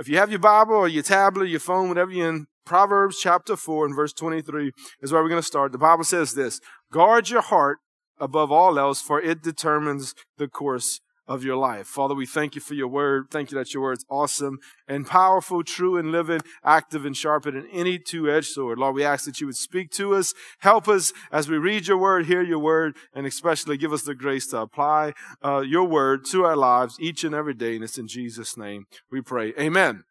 [0.00, 3.18] If you have your Bible or your tablet, or your phone, whatever you're in, Proverbs
[3.20, 5.72] chapter 4 and verse 23 is where we're going to start.
[5.72, 6.58] The Bible says this
[6.90, 7.80] Guard your heart
[8.18, 11.86] above all else, for it determines the course of your life.
[11.86, 13.28] Father, we thank you for your word.
[13.30, 17.68] Thank you that your word's awesome and powerful, true and living, active and sharper than
[17.72, 18.78] any two-edged sword.
[18.78, 21.98] Lord, we ask that you would speak to us, help us as we read your
[21.98, 25.12] word, hear your word, and especially give us the grace to apply
[25.44, 27.76] uh, your word to our lives each and every day.
[27.76, 29.54] And it's in Jesus' name we pray.
[29.56, 30.02] Amen.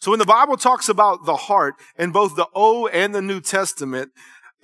[0.00, 3.40] So when the Bible talks about the heart in both the Old and the New
[3.40, 4.10] Testament,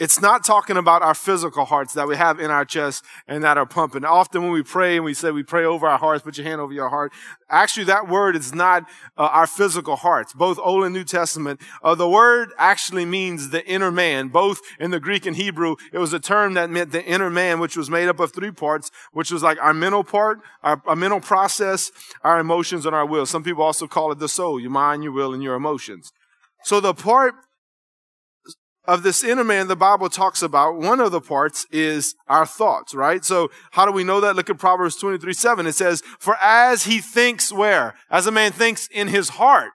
[0.00, 3.58] it's not talking about our physical hearts that we have in our chest and that
[3.58, 4.02] are pumping.
[4.02, 6.58] Often when we pray and we say we pray over our hearts, put your hand
[6.58, 7.12] over your heart.
[7.50, 8.84] Actually, that word is not
[9.18, 11.60] uh, our physical hearts, both Old and New Testament.
[11.82, 15.76] Uh, the word actually means the inner man, both in the Greek and Hebrew.
[15.92, 18.52] It was a term that meant the inner man, which was made up of three
[18.52, 21.92] parts, which was like our mental part, our, our mental process,
[22.24, 23.26] our emotions, and our will.
[23.26, 26.10] Some people also call it the soul, your mind, your will, and your emotions.
[26.64, 27.34] So the part
[28.84, 32.94] of this inner man the Bible talks about, one of the parts is our thoughts,
[32.94, 33.24] right?
[33.24, 34.36] So how do we know that?
[34.36, 35.66] Look at Proverbs 23, 7.
[35.66, 37.94] It says, for as he thinks where?
[38.10, 39.72] As a man thinks in his heart,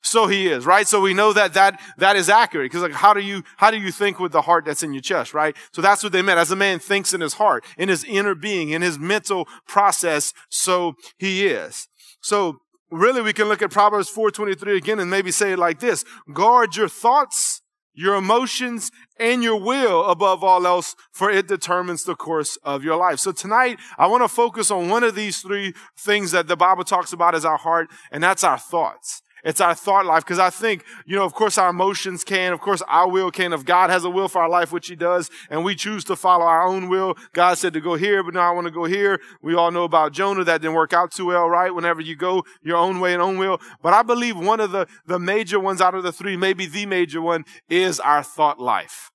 [0.00, 0.86] so he is, right?
[0.86, 2.70] So we know that that, that is accurate.
[2.72, 5.02] Cause like, how do you, how do you think with the heart that's in your
[5.02, 5.56] chest, right?
[5.72, 6.38] So that's what they meant.
[6.38, 10.32] As a man thinks in his heart, in his inner being, in his mental process,
[10.48, 11.88] so he is.
[12.22, 12.58] So
[12.90, 16.04] really we can look at Proverbs 4.23 again and maybe say it like this.
[16.32, 17.60] Guard your thoughts
[17.98, 22.96] your emotions, and your will above all else, for it determines the course of your
[22.96, 23.18] life.
[23.18, 26.84] So tonight, I want to focus on one of these three things that the Bible
[26.84, 29.20] talks about as our heart, and that's our thoughts.
[29.44, 30.24] It's our thought life.
[30.24, 33.52] Because I think, you know, of course our emotions can, of course our will can.
[33.52, 36.16] If God has a will for our life, which he does, and we choose to
[36.16, 38.84] follow our own will, God said to go here, but now I want to go
[38.84, 39.20] here.
[39.42, 40.44] We all know about Jonah.
[40.44, 41.74] That didn't work out too well, right?
[41.74, 43.60] Whenever you go your own way and own will.
[43.82, 46.86] But I believe one of the, the major ones out of the three, maybe the
[46.86, 49.10] major one, is our thought life.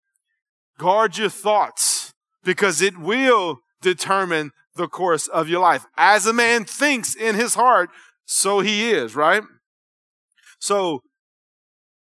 [0.77, 2.13] Guard your thoughts
[2.43, 5.85] because it will determine the course of your life.
[5.97, 7.89] As a man thinks in his heart,
[8.25, 9.43] so he is, right?
[10.63, 11.01] So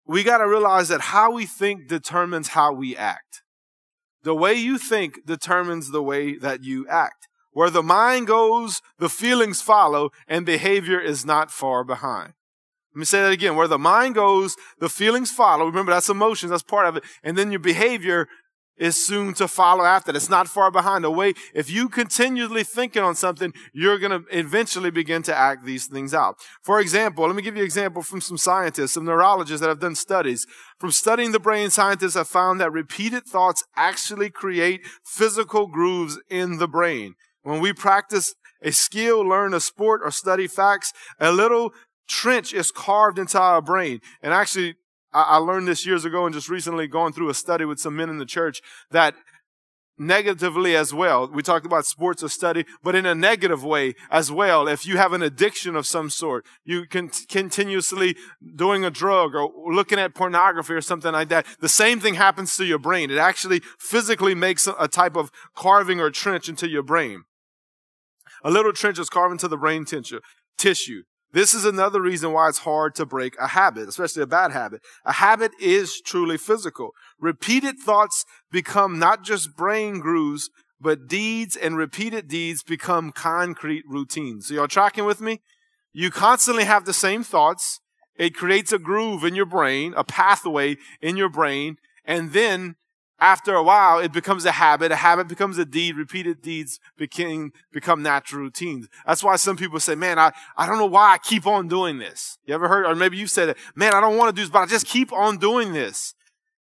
[0.04, 3.42] we got to realize that how we think determines how we act.
[4.24, 7.28] The way you think determines the way that you act.
[7.52, 12.32] Where the mind goes, the feelings follow, and behavior is not far behind.
[12.92, 13.54] Let me say that again.
[13.54, 15.64] Where the mind goes, the feelings follow.
[15.64, 17.04] Remember, that's emotions, that's part of it.
[17.22, 18.26] And then your behavior
[18.78, 20.14] is soon to follow after.
[20.14, 21.04] It's not far behind.
[21.04, 25.64] The way, if you continually thinking on something, you're going to eventually begin to act
[25.64, 26.36] these things out.
[26.62, 29.80] For example, let me give you an example from some scientists, some neurologists that have
[29.80, 30.46] done studies.
[30.78, 36.58] From studying the brain, scientists have found that repeated thoughts actually create physical grooves in
[36.58, 37.14] the brain.
[37.42, 41.72] When we practice a skill, learn a sport, or study facts, a little
[42.08, 44.00] trench is carved into our brain.
[44.22, 44.76] And actually,
[45.12, 48.10] I, learned this years ago and just recently going through a study with some men
[48.10, 48.60] in the church
[48.90, 49.14] that
[49.98, 51.28] negatively as well.
[51.28, 54.68] We talked about sports of study, but in a negative way as well.
[54.68, 58.16] If you have an addiction of some sort, you can continuously
[58.54, 62.56] doing a drug or looking at pornography or something like that, the same thing happens
[62.56, 63.10] to your brain.
[63.10, 67.24] It actually physically makes a type of carving or trench into your brain.
[68.44, 71.02] A little trench is carved into the brain tissue.
[71.32, 74.80] This is another reason why it's hard to break a habit, especially a bad habit.
[75.04, 76.92] A habit is truly physical.
[77.20, 80.48] Repeated thoughts become not just brain grooves,
[80.80, 84.48] but deeds and repeated deeds become concrete routines.
[84.48, 85.40] So y'all tracking with me?
[85.92, 87.80] You constantly have the same thoughts.
[88.16, 92.76] It creates a groove in your brain, a pathway in your brain, and then
[93.20, 94.92] after a while, it becomes a habit.
[94.92, 95.96] A habit becomes a deed.
[95.96, 98.88] Repeated deeds became, become natural routines.
[99.06, 101.98] That's why some people say, man, I, I don't know why I keep on doing
[101.98, 102.38] this.
[102.44, 104.60] You ever heard, or maybe you said man, I don't want to do this, but
[104.60, 106.14] I just keep on doing this.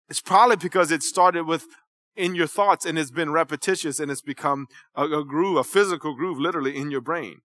[0.09, 1.65] It's probably because it started with
[2.15, 6.15] in your thoughts and it's been repetitious and it's become a, a groove, a physical
[6.15, 7.41] groove, literally in your brain.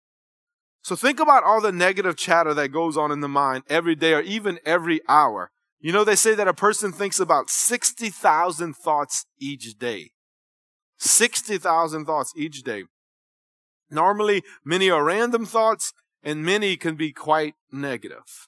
[0.82, 4.14] So think about all the negative chatter that goes on in the mind every day
[4.14, 5.52] or even every hour.
[5.86, 10.10] You know, they say that a person thinks about 60,000 thoughts each day.
[10.98, 12.86] 60,000 thoughts each day.
[13.92, 15.94] Normally, many are random thoughts
[16.24, 18.48] and many can be quite negative.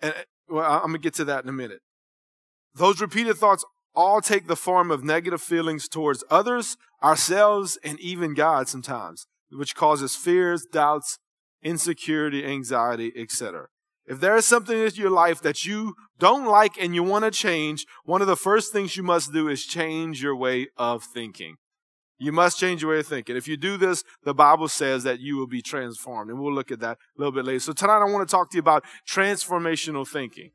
[0.00, 1.80] And uh, well, I'm going to get to that in a minute.
[2.72, 8.34] Those repeated thoughts all take the form of negative feelings towards others, ourselves, and even
[8.34, 11.18] God sometimes, which causes fears, doubts,
[11.64, 13.66] insecurity, anxiety, etc.
[14.06, 17.30] If there is something in your life that you don't like and you want to
[17.30, 21.56] change, one of the first things you must do is change your way of thinking.
[22.18, 23.36] You must change your way of thinking.
[23.36, 26.30] If you do this, the Bible says that you will be transformed.
[26.30, 27.60] And we'll look at that a little bit later.
[27.60, 30.50] So tonight I want to talk to you about transformational thinking.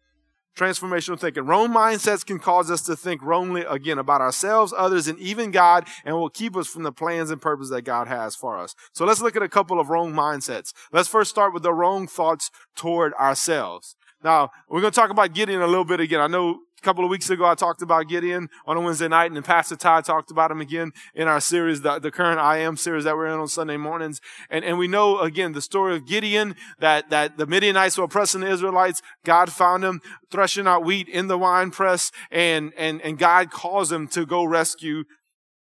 [0.57, 1.45] Transformational thinking.
[1.45, 5.87] Wrong mindsets can cause us to think wrongly again about ourselves, others, and even God,
[6.03, 8.75] and will keep us from the plans and purpose that God has for us.
[8.91, 10.73] So let's look at a couple of wrong mindsets.
[10.91, 13.95] Let's first start with the wrong thoughts toward ourselves.
[14.23, 16.19] Now, we're going to talk about Gideon a little bit again.
[16.19, 19.27] I know a couple of weeks ago, I talked about Gideon on a Wednesday night,
[19.27, 22.57] and then Pastor Ty talked about him again in our series, the, the current I
[22.57, 24.21] Am series that we're in on Sunday mornings.
[24.49, 28.41] And, and we know, again, the story of Gideon, that, that the Midianites were oppressing
[28.41, 29.01] the Israelites.
[29.25, 33.91] God found him threshing out wheat in the wine press, and, and, and God calls
[33.91, 35.03] him to go rescue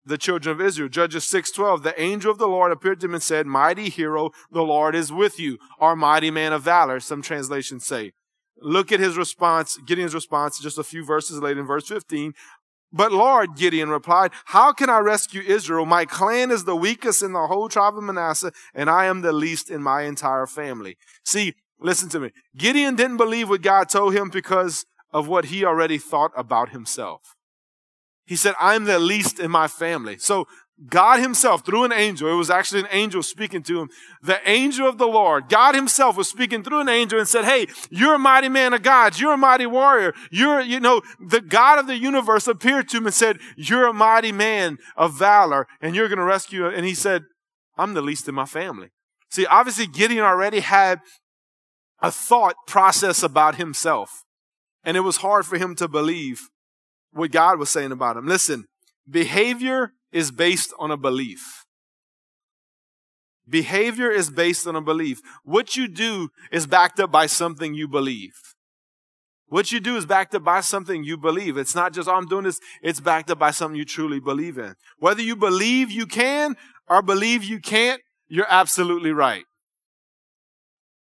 [0.04, 0.88] the children of Israel.
[0.88, 4.62] Judges 6:12, the angel of the Lord appeared to him and said, "Mighty hero, the
[4.62, 8.12] Lord is with you, our mighty man of valor." Some translations say.
[8.60, 12.34] Look at his response, Gideon's response just a few verses later in verse 15.
[12.92, 15.84] But Lord, Gideon replied, how can I rescue Israel?
[15.84, 19.32] My clan is the weakest in the whole tribe of Manasseh, and I am the
[19.32, 20.96] least in my entire family.
[21.24, 22.30] See, listen to me.
[22.56, 27.34] Gideon didn't believe what God told him because of what he already thought about himself.
[28.24, 30.18] He said, I'm the least in my family.
[30.18, 30.46] So
[30.84, 33.88] God himself, through an angel, it was actually an angel speaking to him.
[34.22, 37.66] The angel of the Lord, God himself was speaking through an angel and said, Hey,
[37.88, 39.18] you're a mighty man of God.
[39.18, 40.12] You're a mighty warrior.
[40.30, 43.94] You're, you know, the God of the universe appeared to him and said, You're a
[43.94, 46.68] mighty man of valor and you're going to rescue.
[46.68, 47.24] And he said,
[47.78, 48.88] I'm the least in my family.
[49.30, 51.00] See, obviously Gideon already had
[52.02, 54.24] a thought process about himself.
[54.84, 56.48] And it was hard for him to believe
[57.12, 58.26] what God was saying about him.
[58.26, 58.66] Listen,
[59.08, 61.66] behavior is based on a belief.
[63.46, 65.20] Behavior is based on a belief.
[65.44, 68.32] What you do is backed up by something you believe.
[69.48, 71.58] What you do is backed up by something you believe.
[71.58, 72.58] It's not just, oh, I'm doing this.
[72.82, 74.74] It's backed up by something you truly believe in.
[74.98, 76.56] Whether you believe you can
[76.88, 79.44] or believe you can't, you're absolutely right.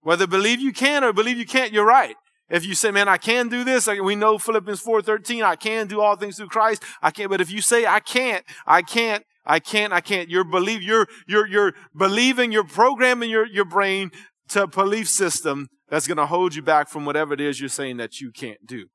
[0.02, 2.14] Whether believe you can or believe you can't, you're right.
[2.50, 6.00] If you say, man, I can do this, we know Philippians 4.13, I can do
[6.00, 6.82] all things through Christ.
[7.00, 10.44] I can't, but if you say, I can't, I can't, I can't, I can't, you're
[10.44, 14.10] believe, you're, you're, you're believing, you're programming your, your brain
[14.48, 17.68] to a belief system that's going to hold you back from whatever it is you're
[17.68, 18.86] saying that you can't do.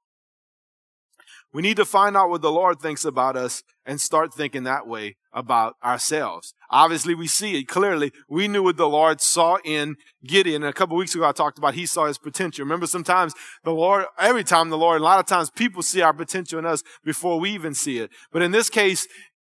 [1.56, 4.88] We need to find out what the Lord thinks about us and start thinking that
[4.88, 6.54] way about ourselves.
[6.70, 8.12] Obviously, we see it clearly.
[8.28, 9.96] We knew what the Lord saw in
[10.28, 10.64] Gideon.
[10.64, 12.66] And a couple weeks ago, I talked about he saw his potential.
[12.66, 16.12] Remember, sometimes the Lord, every time the Lord, a lot of times people see our
[16.12, 18.12] potential in us before we even see it.
[18.34, 19.08] But in this case,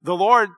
[0.02, 0.50] the Lord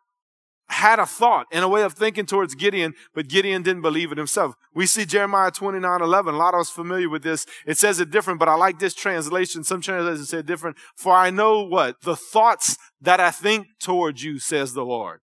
[0.68, 4.18] had a thought and a way of thinking towards Gideon, but Gideon didn't believe it
[4.18, 4.54] himself.
[4.74, 6.34] We see Jeremiah 29, 11.
[6.34, 7.46] A lot of us familiar with this.
[7.66, 9.64] It says it different, but I like this translation.
[9.64, 10.76] Some translations say different.
[10.96, 12.00] For I know what?
[12.02, 15.20] The thoughts that I think towards you, says the Lord.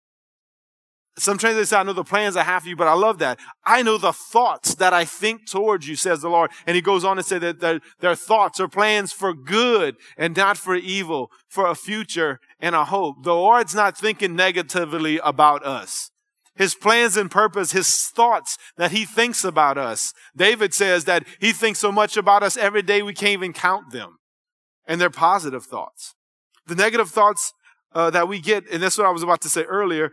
[1.19, 3.41] Some translations say, I know the plans I have for you, but I love that.
[3.65, 6.51] I know the thoughts that I think towards you, says the Lord.
[6.65, 10.57] And he goes on to say that their, thoughts are plans for good and not
[10.57, 13.23] for evil, for a future and a hope.
[13.23, 16.11] The Lord's not thinking negatively about us.
[16.55, 20.13] His plans and purpose, his thoughts that he thinks about us.
[20.37, 23.93] David says that he thinks so much about us every day we can't even count
[23.93, 24.19] them.
[24.87, 26.15] And they're positive thoughts.
[26.67, 27.53] The negative thoughts
[27.95, 30.11] uh, that we get, and that's what I was about to say earlier,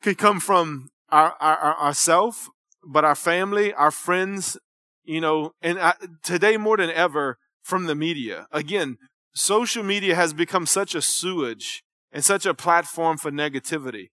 [0.00, 2.48] could come from our, our, our ourself,
[2.86, 4.56] but our family, our friends,
[5.04, 8.46] you know, and I, today more than ever from the media.
[8.52, 8.96] Again,
[9.38, 14.08] social media has become such a sewage and such a platform for negativity.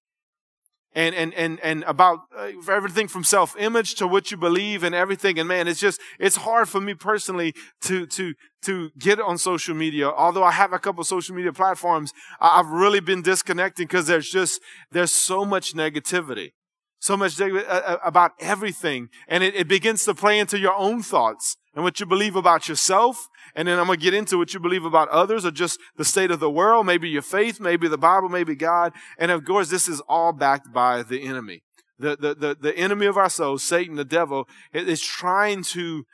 [0.94, 5.38] And and and and about uh, everything from self-image to what you believe and everything.
[5.38, 9.76] And man it's just it's hard for me personally to to to get on social
[9.76, 10.10] media.
[10.10, 14.62] Although i have a couple social media platforms i've really been disconnecting because there's just
[14.92, 16.52] there's so much negativity.
[17.00, 19.10] So much uh, uh, about everything.
[19.28, 22.68] And it, it begins to play into your own thoughts and what you believe about
[22.68, 25.80] yourself and then I'm going to get into what you believe about others or just
[25.96, 28.92] the state of the world, maybe your faith, maybe the Bible, maybe God.
[29.18, 31.64] And of course, this is all backed by the enemy.
[31.98, 36.06] The, the, the, the enemy of our souls, Satan, the devil, is trying to,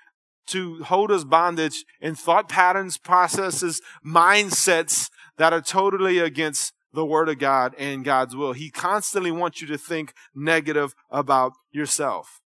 [0.47, 7.29] to hold us bondage in thought patterns, processes, mindsets that are totally against the Word
[7.29, 8.53] of God and God's will.
[8.53, 12.40] He constantly wants you to think negative about yourself.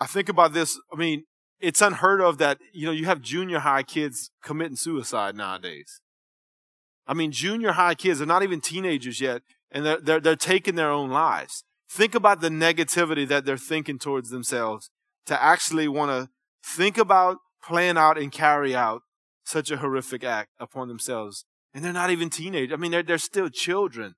[0.00, 0.78] I think about this.
[0.92, 1.24] I mean,
[1.60, 6.00] it's unheard of that, you know, you have junior high kids committing suicide nowadays.
[7.06, 10.76] I mean, junior high kids are not even teenagers yet, and they're, they're, they're taking
[10.76, 11.64] their own lives.
[11.90, 14.90] Think about the negativity that they're thinking towards themselves
[15.26, 16.28] to actually want to
[16.62, 19.02] think about, plan out, and carry out
[19.44, 22.72] such a horrific act upon themselves And they're not even teenagers.
[22.72, 24.14] I mean, they're, they're still children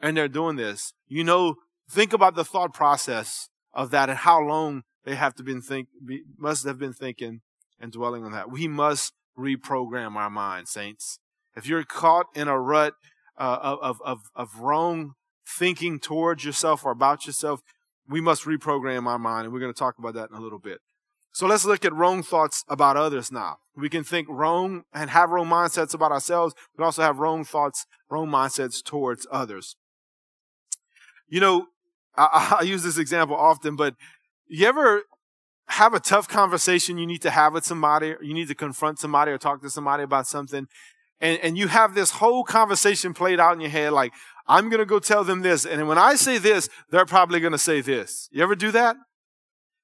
[0.00, 0.92] and they're doing this.
[1.06, 1.56] You know,
[1.88, 5.88] think about the thought process of that and how long they have to been think,
[6.04, 7.40] be, must have been thinking
[7.80, 8.50] and dwelling on that.
[8.50, 11.18] We must reprogram our minds, saints.
[11.56, 12.94] If you're caught in a rut
[13.38, 15.12] uh, of, of, of wrong
[15.46, 17.60] thinking towards yourself or about yourself,
[18.08, 19.44] we must reprogram our mind.
[19.44, 20.80] And we're going to talk about that in a little bit.
[21.32, 23.56] So let's look at wrong thoughts about others now.
[23.76, 27.86] We can think wrong and have wrong mindsets about ourselves, but also have wrong thoughts,
[28.08, 29.74] wrong mindsets towards others.
[31.28, 31.66] You know,
[32.16, 33.96] I, I use this example often, but
[34.46, 35.02] you ever
[35.68, 38.98] have a tough conversation you need to have with somebody, or you need to confront
[38.98, 40.66] somebody or talk to somebody about something,
[41.20, 44.12] and, and you have this whole conversation played out in your head like,
[44.46, 45.64] I'm to go tell them this.
[45.64, 48.28] And when I say this, they're probably to say this.
[48.30, 48.96] You ever do that?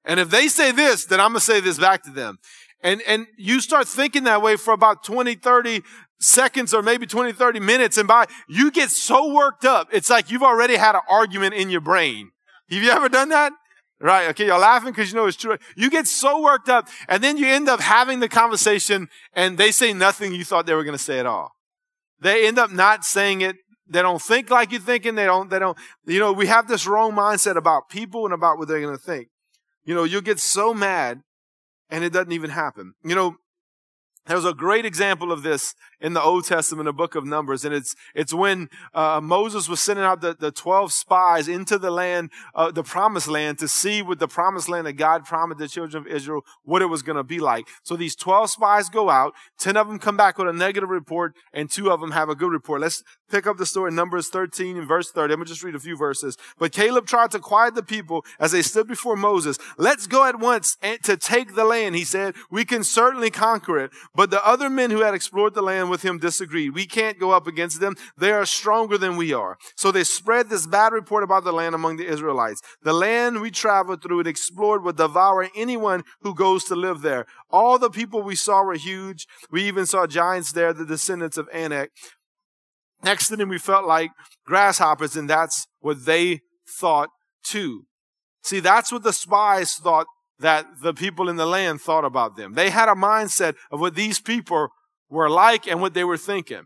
[0.05, 2.39] And if they say this, then I'm to say this back to them.
[2.83, 5.83] And, and you start thinking that way for about 20, 30
[6.19, 7.97] seconds or maybe 20, 30 minutes.
[7.97, 9.89] And by, you get so worked up.
[9.93, 12.31] It's like you've already had an argument in your brain.
[12.71, 13.53] Have you ever done that?
[14.01, 14.29] Right.
[14.31, 14.47] Okay.
[14.47, 15.59] You're laughing because you know it's true.
[15.77, 19.71] You get so worked up and then you end up having the conversation and they
[19.71, 21.53] say nothing you thought they were going to say at all.
[22.19, 23.57] They end up not saying it.
[23.87, 25.17] They don't think like you're thinking.
[25.17, 25.77] They don't, they don't,
[26.07, 29.03] you know, we have this wrong mindset about people and about what they're going to
[29.03, 29.29] think.
[29.85, 31.21] You know, you'll get so mad
[31.91, 32.95] and it doesn't even happen.
[33.05, 33.37] You know,
[34.27, 37.65] there's a great example of this in the Old Testament, the book of Numbers.
[37.65, 41.91] And it's, it's when, uh, Moses was sending out the, the 12 spies into the
[41.91, 45.69] land, uh, the promised land to see what the promised land that God promised the
[45.69, 47.67] children of Israel, what it was going to be like.
[47.83, 51.35] So these 12 spies go out, 10 of them come back with a negative report,
[51.53, 52.81] and two of them have a good report.
[52.81, 55.35] Let's pick up the story in Numbers 13 and verse 30.
[55.35, 56.37] I'm to just read a few verses.
[56.59, 59.59] But Caleb tried to quiet the people as they stood before Moses.
[59.79, 62.35] Let's go at once to take the land, he said.
[62.51, 63.91] We can certainly conquer it.
[64.15, 66.75] But the other men who had explored the land with him disagreed.
[66.75, 67.95] We can't go up against them.
[68.17, 69.57] They are stronger than we are.
[69.77, 72.61] So they spread this bad report about the land among the Israelites.
[72.83, 77.25] The land we traveled through and explored would devour anyone who goes to live there.
[77.51, 79.27] All the people we saw were huge.
[79.51, 81.91] We even saw giants there, the descendants of Anak.
[83.03, 84.11] Next to them, we felt like
[84.45, 87.11] grasshoppers, and that's what they thought
[87.45, 87.87] too.
[88.43, 90.07] See, that's what the spies thought
[90.41, 92.55] that the people in the land thought about them.
[92.55, 94.69] They had a mindset of what these people
[95.09, 96.65] were like and what they were thinking.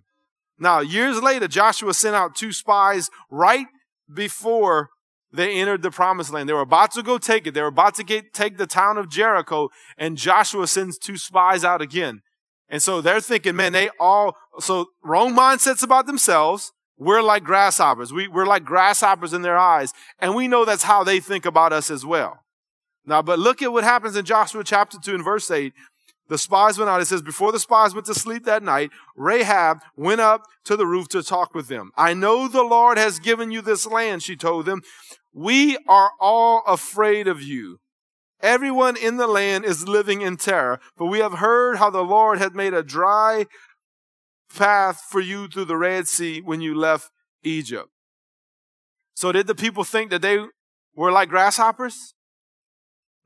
[0.58, 3.66] Now, years later, Joshua sent out two spies right
[4.12, 4.90] before
[5.32, 6.48] they entered the promised land.
[6.48, 7.54] They were about to go take it.
[7.54, 11.64] They were about to get, take the town of Jericho, and Joshua sends two spies
[11.64, 12.22] out again.
[12.68, 16.72] And so they're thinking, man, they all, so wrong mindsets about themselves.
[16.96, 18.12] We're like grasshoppers.
[18.12, 19.92] We, we're like grasshoppers in their eyes.
[20.20, 22.43] And we know that's how they think about us as well.
[23.06, 25.73] Now, but look at what happens in Joshua chapter 2 and verse 8.
[26.28, 27.02] The spies went out.
[27.02, 30.87] It says, before the spies went to sleep that night, Rahab went up to the
[30.87, 31.90] roof to talk with them.
[31.96, 34.80] I know the Lord has given you this land, she told them.
[35.34, 37.78] We are all afraid of you.
[38.40, 42.38] Everyone in the land is living in terror, for we have heard how the Lord
[42.38, 43.46] had made a dry
[44.54, 47.11] path for you through the Red Sea when you left
[47.42, 47.88] Egypt.
[49.14, 50.38] So did the people think that they
[50.94, 52.14] were like grasshoppers?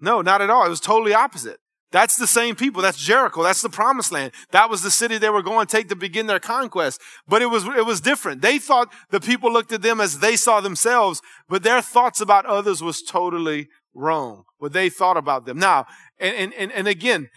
[0.01, 0.65] No, not at all.
[0.67, 1.59] It was totally opposite.
[1.91, 2.83] That's the same people.
[2.83, 3.43] That's Jericho.
[3.43, 4.33] That's the promised land.
[4.51, 7.01] That was the city they were going to take to begin their conquest.
[7.27, 8.43] But it was, it was different.
[8.43, 12.45] They thought the people looked at them as they saw themselves, but their thoughts about
[12.45, 14.45] others was totally wrong.
[14.59, 15.59] What they thought about them.
[15.59, 15.87] Now,
[16.21, 17.31] and, and, and again,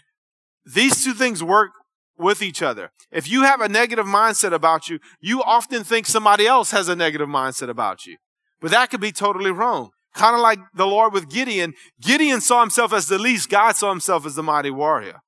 [0.66, 1.72] these two things work
[2.18, 2.92] with each other.
[3.10, 6.96] If you have a negative mindset about you, you often think somebody else has a
[6.96, 8.18] negative mindset about you.
[8.60, 9.92] But that could be totally wrong.
[10.14, 11.74] Kind of like the Lord with Gideon.
[12.02, 13.50] Gideon saw himself as the least.
[13.50, 15.22] God saw himself as the mighty warrior.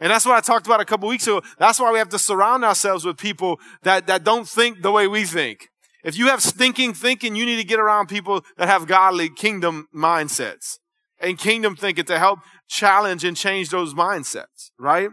[0.00, 1.42] And that's what I talked about a couple weeks ago.
[1.58, 5.06] That's why we have to surround ourselves with people that, that don't think the way
[5.06, 5.68] we think.
[6.04, 9.88] If you have stinking thinking, you need to get around people that have godly kingdom
[9.94, 10.78] mindsets
[11.20, 15.10] and kingdom thinking to help challenge and change those mindsets, right?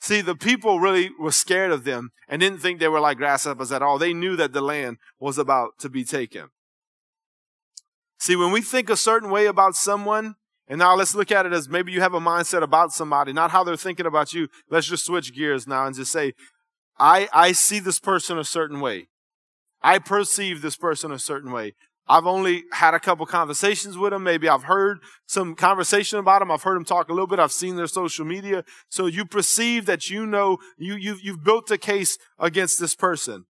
[0.00, 3.72] See, the people really were scared of them and didn't think they were like grasshoppers
[3.72, 3.98] at all.
[3.98, 6.48] They knew that the land was about to be taken.
[8.20, 10.34] See, when we think a certain way about someone,
[10.68, 13.50] and now let's look at it as maybe you have a mindset about somebody, not
[13.50, 14.48] how they're thinking about you.
[14.68, 16.34] Let's just switch gears now and just say,
[16.98, 19.08] I, I see this person a certain way.
[19.82, 21.72] I perceive this person a certain way.
[22.06, 24.22] I've only had a couple conversations with them.
[24.22, 26.50] Maybe I've heard some conversation about them.
[26.50, 27.38] I've heard them talk a little bit.
[27.38, 28.64] I've seen their social media.
[28.90, 33.46] So you perceive that you know you, you've, you've built a case against this person.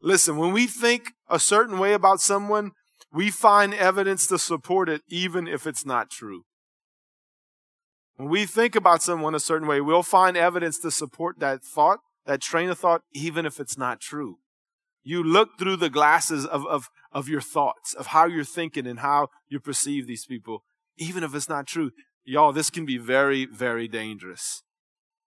[0.00, 2.72] Listen, when we think a certain way about someone,
[3.12, 6.44] we find evidence to support it even if it's not true.
[8.16, 12.00] When we think about someone a certain way, we'll find evidence to support that thought
[12.26, 14.38] that train of thought, even if it's not true.
[15.02, 19.00] You look through the glasses of, of, of your thoughts, of how you're thinking and
[19.00, 20.62] how you perceive these people,
[20.96, 21.90] even if it's not true.
[22.24, 24.62] Y'all, this can be very, very dangerous.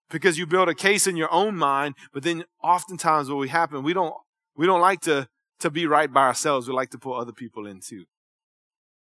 [0.10, 3.84] Because you build a case in your own mind, but then oftentimes what we happen,
[3.84, 4.14] we don't,
[4.56, 5.28] we don't like to,
[5.60, 6.68] to be right by ourselves.
[6.68, 8.06] We like to pull other people in too.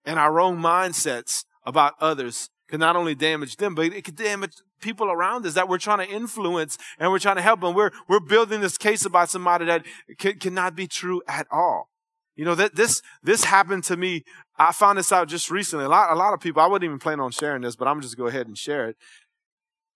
[0.05, 4.53] And our own mindsets about others can not only damage them, but it could damage
[4.81, 7.63] people around us that we're trying to influence and we're trying to help.
[7.63, 9.85] And we're, we're building this case about somebody that
[10.17, 11.89] can, cannot be true at all.
[12.35, 14.23] You know, that this, this happened to me.
[14.57, 15.85] I found this out just recently.
[15.85, 17.99] A lot, a lot of people, I wouldn't even plan on sharing this, but I'm
[17.99, 18.95] just go ahead and share it.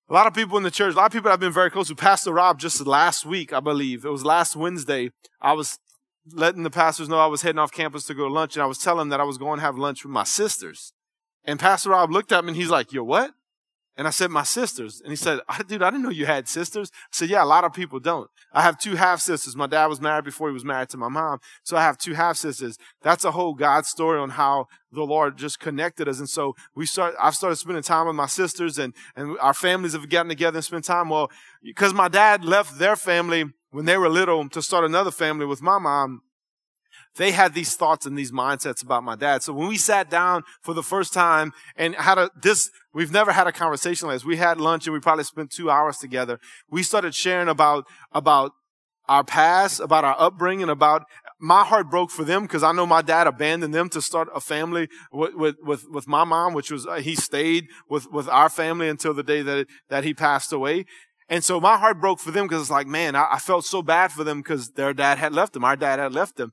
[0.09, 1.87] A lot of people in the church, a lot of people I've been very close
[1.87, 1.95] to.
[1.95, 5.79] Pastor Rob just last week, I believe, it was last Wednesday, I was
[6.25, 8.67] letting the pastors know I was heading off campus to go to lunch, and I
[8.67, 10.93] was telling them that I was going to have lunch with my sisters.
[11.43, 13.33] And Pastor Rob looked at me and he's like, You're what?
[13.97, 15.01] And I said, My sisters.
[15.01, 16.91] And he said, Dude, I didn't know you had sisters.
[16.93, 18.29] I said, Yeah, a lot of people don't.
[18.53, 19.55] I have two half sisters.
[19.55, 21.39] My dad was married before he was married to my mom.
[21.63, 22.77] So I have two half sisters.
[23.01, 26.19] That's a whole God story on how the Lord just connected us.
[26.19, 29.93] And so we start, I've started spending time with my sisters and, and our families
[29.93, 31.09] have gotten together and spent time.
[31.09, 31.29] Well,
[31.63, 35.61] because my dad left their family when they were little to start another family with
[35.61, 36.21] my mom
[37.17, 39.43] they had these thoughts and these mindsets about my dad.
[39.43, 43.31] So when we sat down for the first time and had a, this, we've never
[43.31, 44.25] had a conversation like this.
[44.25, 46.39] We had lunch and we probably spent two hours together.
[46.69, 48.53] We started sharing about, about
[49.09, 51.03] our past, about our upbringing, about
[51.39, 54.39] my heart broke for them because I know my dad abandoned them to start a
[54.39, 58.47] family with, with, with, with my mom, which was, uh, he stayed with, with our
[58.47, 60.85] family until the day that, that he passed away.
[61.27, 63.81] And so my heart broke for them because it's like, man, I, I, felt so
[63.81, 65.63] bad for them because their dad had left them.
[65.63, 66.51] Our dad had left them.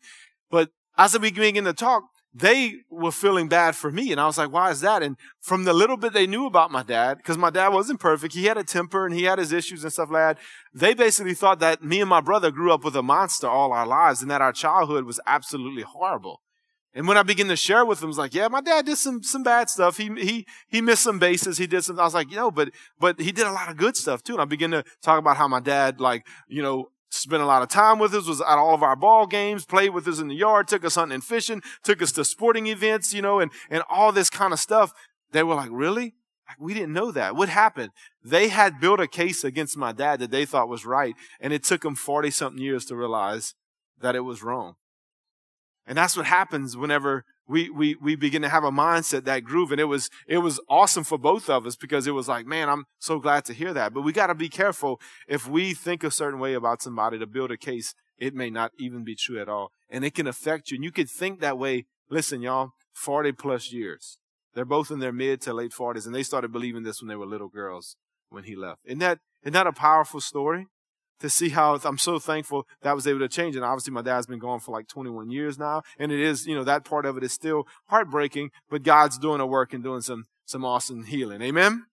[0.51, 4.13] But as we began to talk, they were feeling bad for me.
[4.13, 5.03] And I was like, why is that?
[5.03, 8.35] And from the little bit they knew about my dad, because my dad wasn't perfect,
[8.35, 10.45] he had a temper and he had his issues and stuff like that.
[10.75, 13.87] They basically thought that me and my brother grew up with a monster all our
[13.87, 16.43] lives and that our childhood was absolutely horrible.
[16.95, 18.97] And when I began to share with them, I was like, yeah, my dad did
[18.97, 19.99] some, some bad stuff.
[19.99, 21.59] He, he, he missed some bases.
[21.59, 23.77] He did some, I was like, you know, but, but he did a lot of
[23.77, 24.33] good stuff too.
[24.33, 27.63] And I began to talk about how my dad, like, you know, spent a lot
[27.63, 30.29] of time with us, was at all of our ball games, played with us in
[30.29, 33.51] the yard, took us hunting and fishing, took us to sporting events, you know, and,
[33.71, 34.93] and all this kind of stuff.
[35.33, 36.15] They were like, really?
[36.59, 37.37] We didn't know that.
[37.37, 37.91] What happened?
[38.25, 41.63] They had built a case against my dad that they thought was right, and it
[41.63, 43.55] took them 40 something years to realize
[44.01, 44.77] that it was wrong.
[45.89, 49.73] And that's what happens whenever we, we, we begin to have a mindset, that groove.
[49.73, 52.69] And it was, it was awesome for both of us because it was like, man,
[52.69, 53.95] I'm so glad to hear that.
[53.95, 57.27] But we got to be careful if we think a certain way about somebody to
[57.27, 59.73] build a case, it may not even be true at all.
[59.89, 60.77] And it can affect you.
[60.77, 61.87] And you could think that way.
[62.11, 64.19] Listen, y'all, 40 plus years.
[64.55, 67.17] They're both in their mid to late 40s and they started believing this when they
[67.17, 67.97] were little girls
[68.29, 68.81] when he left.
[68.85, 70.67] Isn't that, isn't that a powerful story?
[71.21, 73.57] To see how I'm so thankful that was able to change.
[73.57, 75.83] And obviously my dad's been gone for like 21 years now.
[75.99, 79.41] And it is, you know, that part of it is still heartbreaking, but God's doing
[79.41, 81.43] a work and doing some, some awesome healing.
[81.43, 81.87] Amen.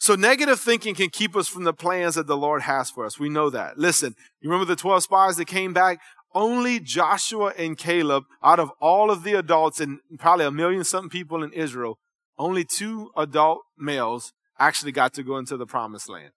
[0.00, 3.18] So negative thinking can keep us from the plans that the Lord has for us.
[3.18, 3.78] We know that.
[3.78, 6.00] Listen, you remember the 12 spies that came back?
[6.34, 11.10] Only Joshua and Caleb, out of all of the adults and probably a million something
[11.10, 11.98] people in Israel,
[12.38, 16.30] only two adult males actually got to go into the promised land.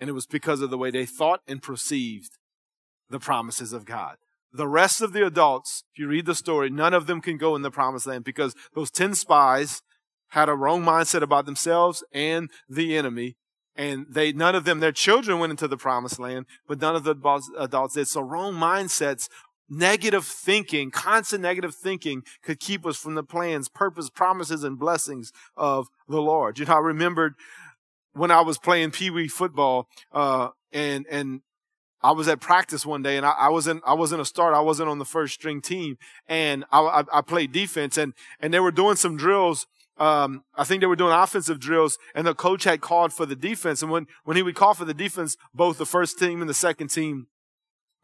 [0.00, 2.38] And it was because of the way they thought and perceived
[3.10, 4.16] the promises of God.
[4.52, 7.56] The rest of the adults, if you read the story, none of them can go
[7.56, 9.82] in the promised land because those 10 spies
[10.28, 13.36] had a wrong mindset about themselves and the enemy.
[13.76, 17.02] And they, none of them, their children went into the promised land, but none of
[17.02, 17.16] the
[17.58, 18.06] adults did.
[18.06, 19.28] So wrong mindsets,
[19.68, 25.32] negative thinking, constant negative thinking could keep us from the plans, purpose, promises, and blessings
[25.56, 26.58] of the Lord.
[26.58, 27.34] You know, I remembered
[28.14, 31.40] when I was playing pee wee football, uh, and, and
[32.04, 34.54] I was at practice one day and I, I wasn't, I wasn't a start.
[34.54, 35.96] I wasn't on the first string team
[36.28, 39.66] and I, I, I played defense and, and they were doing some drills.
[39.96, 43.34] Um, I think they were doing offensive drills and the coach had called for the
[43.34, 43.80] defense.
[43.80, 46.54] And when, when he would call for the defense, both the first team and the
[46.54, 47.28] second team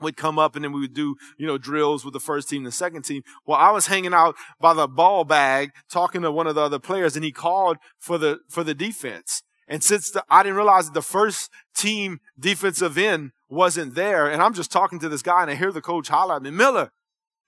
[0.01, 2.61] would come up and then we would do, you know, drills with the first team
[2.61, 3.23] and the second team.
[3.45, 6.79] Well, I was hanging out by the ball bag talking to one of the other
[6.79, 9.43] players and he called for the, for the defense.
[9.71, 14.43] And since the, I didn't realize that the first team defensive end wasn't there, and
[14.43, 16.91] I'm just talking to this guy and I hear the coach holler at me, Miller.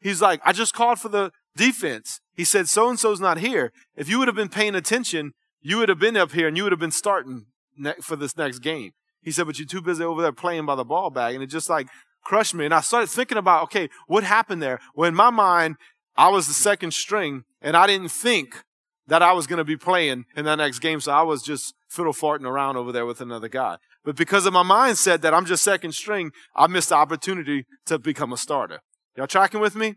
[0.00, 2.20] He's like, I just called for the defense.
[2.34, 3.72] He said, so and so's not here.
[3.96, 6.62] If you would have been paying attention, you would have been up here and you
[6.62, 8.92] would have been starting ne- for this next game.
[9.20, 11.34] He said, but you're too busy over there playing by the ball bag.
[11.34, 11.88] And it just like
[12.22, 12.64] crushed me.
[12.64, 14.78] And I started thinking about, okay, what happened there?
[14.94, 15.76] Well, in my mind,
[16.16, 18.62] I was the second string and I didn't think
[19.12, 20.98] that I was going to be playing in that next game.
[20.98, 23.76] So I was just fiddle farting around over there with another guy.
[24.06, 27.98] But because of my mindset that I'm just second string, I missed the opportunity to
[27.98, 28.80] become a starter.
[29.14, 29.96] Y'all tracking with me?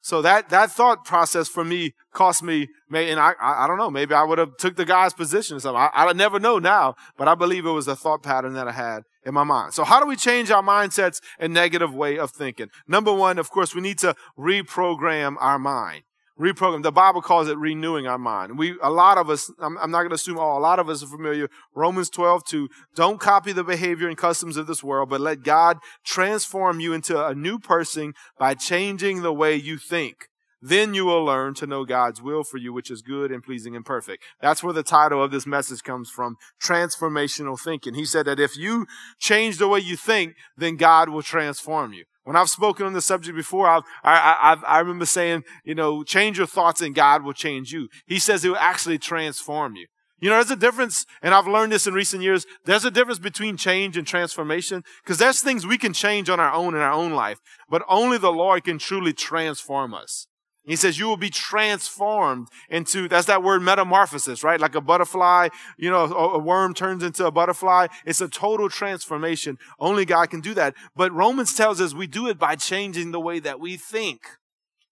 [0.00, 4.14] So that, that thought process for me cost me, and I, I, don't know, maybe
[4.14, 5.82] I would have took the guy's position or something.
[5.82, 8.72] I, I never know now, but I believe it was a thought pattern that I
[8.72, 9.74] had in my mind.
[9.74, 12.68] So how do we change our mindsets and negative way of thinking?
[12.86, 16.04] Number one, of course, we need to reprogram our mind
[16.38, 16.82] reprogram.
[16.82, 18.58] The Bible calls it renewing our mind.
[18.58, 20.88] We, a lot of us, I'm, I'm not going to assume all, a lot of
[20.88, 21.48] us are familiar.
[21.74, 22.68] Romans 12, 2.
[22.94, 27.24] Don't copy the behavior and customs of this world, but let God transform you into
[27.24, 30.28] a new person by changing the way you think.
[30.60, 33.76] Then you will learn to know God's will for you, which is good and pleasing
[33.76, 34.24] and perfect.
[34.40, 36.36] That's where the title of this message comes from.
[36.60, 37.94] Transformational thinking.
[37.94, 38.86] He said that if you
[39.20, 42.04] change the way you think, then God will transform you.
[42.28, 46.04] When I've spoken on the subject before, I've, I, I, I remember saying, you know,
[46.04, 47.88] change your thoughts and God will change you.
[48.06, 49.86] He says it will actually transform you.
[50.20, 52.44] You know, there's a difference, and I've learned this in recent years.
[52.66, 56.52] There's a difference between change and transformation, because there's things we can change on our
[56.52, 60.26] own in our own life, but only the Lord can truly transform us.
[60.68, 64.60] He says you will be transformed into, that's that word metamorphosis, right?
[64.60, 67.86] Like a butterfly, you know, a worm turns into a butterfly.
[68.04, 69.58] It's a total transformation.
[69.80, 70.74] Only God can do that.
[70.94, 74.26] But Romans tells us we do it by changing the way that we think.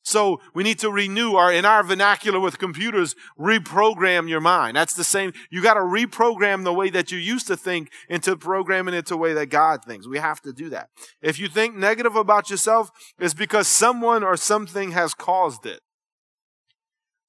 [0.06, 4.76] So we need to renew our, in our vernacular with computers, reprogram your mind.
[4.76, 5.32] That's the same.
[5.50, 9.14] You got to reprogram the way that you used to think into programming it to
[9.14, 10.06] the way that God thinks.
[10.06, 10.90] We have to do that.
[11.20, 15.80] If you think negative about yourself, it's because someone or something has caused it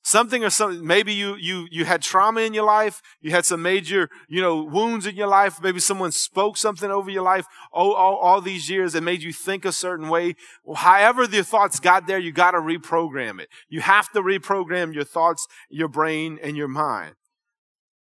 [0.07, 3.61] something or something maybe you you you had trauma in your life you had some
[3.61, 7.93] major you know wounds in your life maybe someone spoke something over your life all,
[7.93, 11.77] all, all these years and made you think a certain way well, however your thoughts
[11.81, 16.39] got there you got to reprogram it you have to reprogram your thoughts your brain
[16.41, 17.13] and your mind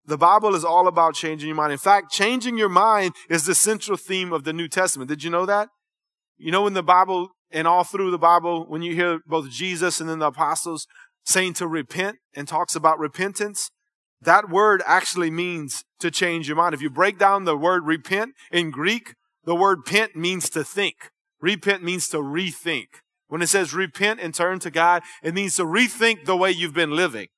[0.07, 1.73] the Bible is all about changing your mind.
[1.73, 5.09] In fact, changing your mind is the central theme of the New Testament.
[5.09, 5.71] Did you know that?
[6.37, 10.01] You know, in the Bible and all through the Bible, when you hear both Jesus
[10.01, 10.87] and then the apostles
[11.25, 13.71] saying to repent and talks about repentance,
[14.21, 16.75] that word actually means to change your mind.
[16.75, 21.11] If you break down the word repent in Greek, the word pent means to think.
[21.41, 22.87] Repent means to rethink.
[23.29, 26.75] When it says repent and turn to God, it means to rethink the way you've
[26.75, 27.29] been living.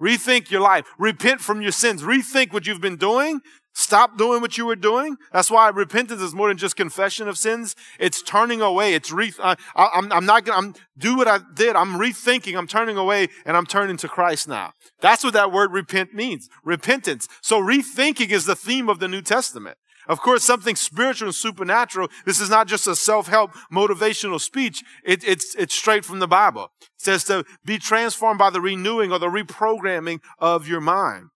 [0.00, 0.84] Rethink your life.
[0.98, 2.02] Repent from your sins.
[2.02, 3.40] Rethink what you've been doing
[3.76, 5.16] Stop doing what you were doing.
[5.32, 7.74] That's why repentance is more than just confession of sins.
[7.98, 8.94] It's turning away.
[8.94, 11.74] It's re, I, am I'm not gonna, I'm, do what I did.
[11.74, 12.56] I'm rethinking.
[12.56, 14.74] I'm turning away and I'm turning to Christ now.
[15.00, 16.48] That's what that word repent means.
[16.62, 17.26] Repentance.
[17.42, 19.76] So rethinking is the theme of the New Testament.
[20.06, 22.08] Of course, something spiritual and supernatural.
[22.24, 24.84] This is not just a self-help motivational speech.
[25.02, 26.70] It, it's, it's straight from the Bible.
[26.80, 31.30] It says to be transformed by the renewing or the reprogramming of your mind.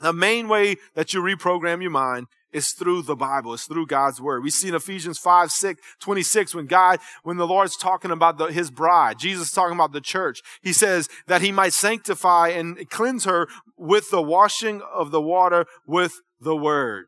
[0.00, 3.52] The main way that you reprogram your mind is through the Bible.
[3.52, 4.42] It's through God's word.
[4.42, 8.46] We see in Ephesians 5, 6, 26, when God, when the Lord's talking about the,
[8.46, 13.24] his bride, Jesus talking about the church, he says that he might sanctify and cleanse
[13.24, 17.06] her with the washing of the water with the word.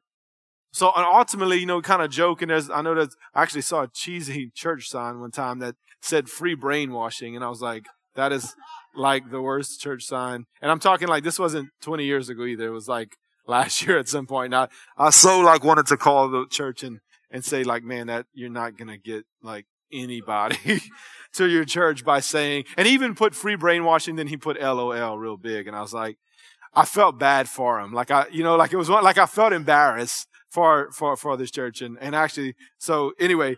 [0.73, 2.49] So and ultimately, you know, kind of joking.
[2.49, 6.29] There's, I know that I actually saw a cheesy church sign one time that said
[6.29, 7.35] free brainwashing.
[7.35, 8.55] And I was like, that is,
[8.97, 10.47] like the worst church sign.
[10.61, 12.67] And I'm talking like this wasn't 20 years ago either.
[12.67, 14.55] It was like last year at some point.
[14.55, 18.07] And I, I so like wanted to call the church and, and say like, man,
[18.09, 20.83] that you're not going to get like anybody
[21.35, 24.17] to your church by saying, and even put free brainwashing.
[24.17, 25.67] Then he put LOL real big.
[25.67, 26.17] And I was like,
[26.75, 27.93] I felt bad for him.
[27.93, 31.51] Like I, you know, like it was like I felt embarrassed for, for, for this
[31.51, 31.81] church.
[31.81, 33.57] And, and actually, so anyway,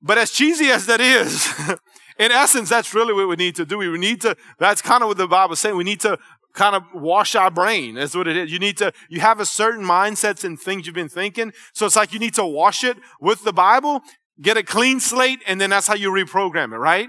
[0.00, 1.48] but as cheesy as that is,
[2.18, 3.78] in essence, that's really what we need to do.
[3.78, 5.76] We need to, that's kind of what the Bible is saying.
[5.76, 6.18] We need to
[6.52, 7.94] kind of wash our brain.
[7.94, 8.50] That's what it is.
[8.50, 11.52] You need to, you have a certain mindsets and things you've been thinking.
[11.72, 14.02] So it's like you need to wash it with the Bible,
[14.40, 17.08] get a clean slate, and then that's how you reprogram it, right?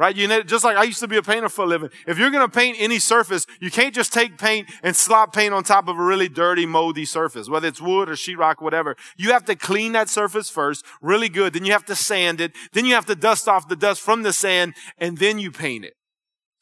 [0.00, 0.16] Right?
[0.16, 1.90] You just like I used to be a painter for a living.
[2.06, 5.52] If you're going to paint any surface, you can't just take paint and slop paint
[5.52, 8.96] on top of a really dirty, moldy surface, whether it's wood or sheetrock, whatever.
[9.18, 11.52] You have to clean that surface first, really good.
[11.52, 12.52] Then you have to sand it.
[12.72, 15.84] Then you have to dust off the dust from the sand, and then you paint
[15.84, 15.92] it.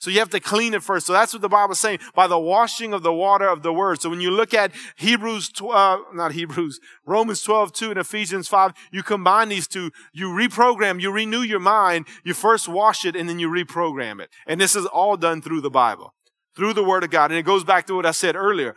[0.00, 1.06] So you have to clean it first.
[1.06, 3.72] So that's what the Bible is saying by the washing of the water of the
[3.72, 4.00] word.
[4.00, 8.46] So when you look at Hebrews, 12, uh, not Hebrews, Romans 12, 2 and Ephesians
[8.46, 13.16] 5, you combine these two, you reprogram, you renew your mind, you first wash it
[13.16, 14.30] and then you reprogram it.
[14.46, 16.14] And this is all done through the Bible,
[16.54, 17.32] through the word of God.
[17.32, 18.76] And it goes back to what I said earlier.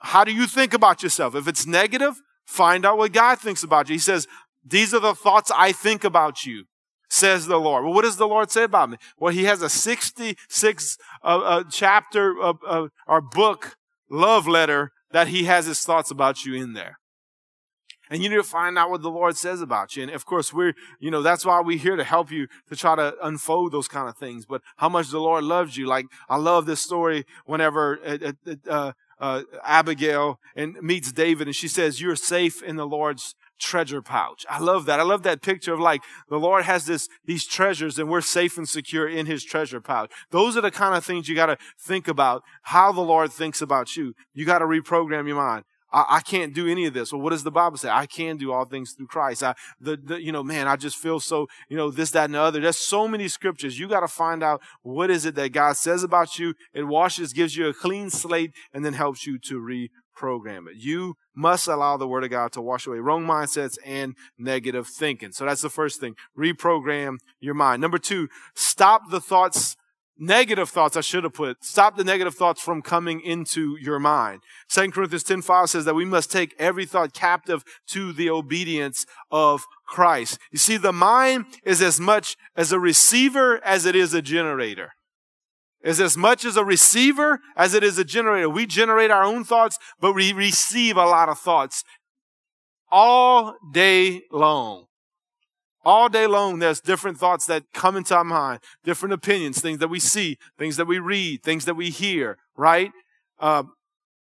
[0.00, 1.34] How do you think about yourself?
[1.34, 3.94] If it's negative, find out what God thinks about you.
[3.94, 4.26] He says,
[4.62, 6.64] these are the thoughts I think about you
[7.12, 7.84] says the Lord.
[7.84, 8.96] Well, what does the Lord say about me?
[9.18, 13.76] Well, he has a 66 uh, uh, chapter of, uh, or book
[14.10, 16.98] love letter that he has his thoughts about you in there.
[18.08, 20.02] And you need to find out what the Lord says about you.
[20.02, 22.96] And of course, we're, you know, that's why we're here to help you to try
[22.96, 24.46] to unfold those kind of things.
[24.46, 25.86] But how much the Lord loves you.
[25.86, 31.54] Like, I love this story whenever, uh, uh, uh, uh Abigail and meets David and
[31.54, 34.44] she says, you're safe in the Lord's treasure pouch.
[34.50, 35.00] I love that.
[35.00, 38.58] I love that picture of like the Lord has this, these treasures and we're safe
[38.58, 40.10] and secure in his treasure pouch.
[40.30, 43.62] Those are the kind of things you got to think about how the Lord thinks
[43.62, 44.14] about you.
[44.34, 45.64] You got to reprogram your mind.
[45.92, 47.12] I, I, can't do any of this.
[47.12, 47.90] Well, what does the Bible say?
[47.90, 49.42] I can do all things through Christ.
[49.42, 52.34] I, the, the, you know, man, I just feel so, you know, this, that, and
[52.34, 52.60] the other.
[52.60, 53.78] There's so many scriptures.
[53.78, 56.54] You got to find out what is it that God says about you.
[56.72, 59.60] It washes, gives you a clean slate, and then helps you to
[60.16, 60.76] reprogram it.
[60.76, 65.32] You must allow the Word of God to wash away wrong mindsets and negative thinking.
[65.32, 66.14] So that's the first thing.
[66.38, 67.80] Reprogram your mind.
[67.80, 69.76] Number two, stop the thoughts
[70.18, 71.64] negative thoughts I should have put.
[71.64, 74.42] Stop the negative thoughts from coming into your mind.
[74.68, 79.04] 2 Corinthians 10 5 says that we must take every thought captive to the obedience
[79.30, 80.38] of Christ.
[80.52, 84.92] You see, the mind is as much as a receiver as it is a generator.
[85.82, 88.48] Is as much as a receiver as it is a generator.
[88.48, 91.82] We generate our own thoughts, but we receive a lot of thoughts
[92.90, 94.86] all day long.
[95.84, 99.88] All day long, there's different thoughts that come into our mind, different opinions, things that
[99.88, 102.92] we see, things that we read, things that we hear, right?
[103.40, 103.64] Uh,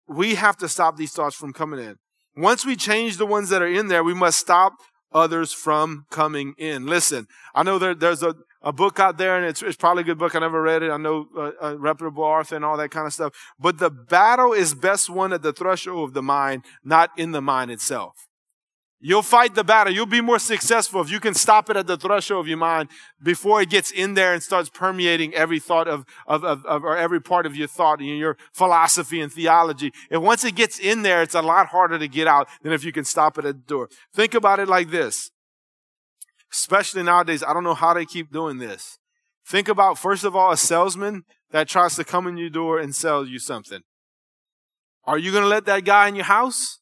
[0.07, 1.97] we have to stop these thoughts from coming in.
[2.37, 4.75] Once we change the ones that are in there, we must stop
[5.12, 6.87] others from coming in.
[6.87, 10.07] Listen, I know there, there's a, a book out there, and it's, it's probably a
[10.07, 10.35] good book.
[10.35, 10.90] I never read it.
[10.90, 13.33] I know uh, a reputable author and all that kind of stuff.
[13.59, 17.42] But the battle is best won at the threshold of the mind, not in the
[17.42, 18.27] mind itself.
[18.99, 19.92] You'll fight the battle.
[19.92, 22.88] You'll be more successful if you can stop it at the threshold of your mind
[23.23, 26.97] before it gets in there and starts permeating every thought of, of, of, of or
[26.97, 29.92] every part of your thought and your philosophy and theology.
[30.11, 32.85] And once it gets in there, it's a lot harder to get out than if
[32.85, 33.90] you can stop it at the door.
[34.14, 35.31] Think about it like this.
[36.57, 38.99] Especially nowadays, I don't know how they keep doing this.
[39.47, 42.95] Think about, first of all, a salesman that tries to come in your door and
[42.95, 43.81] sell you something.
[45.05, 46.81] Are you going to let that guy in your house?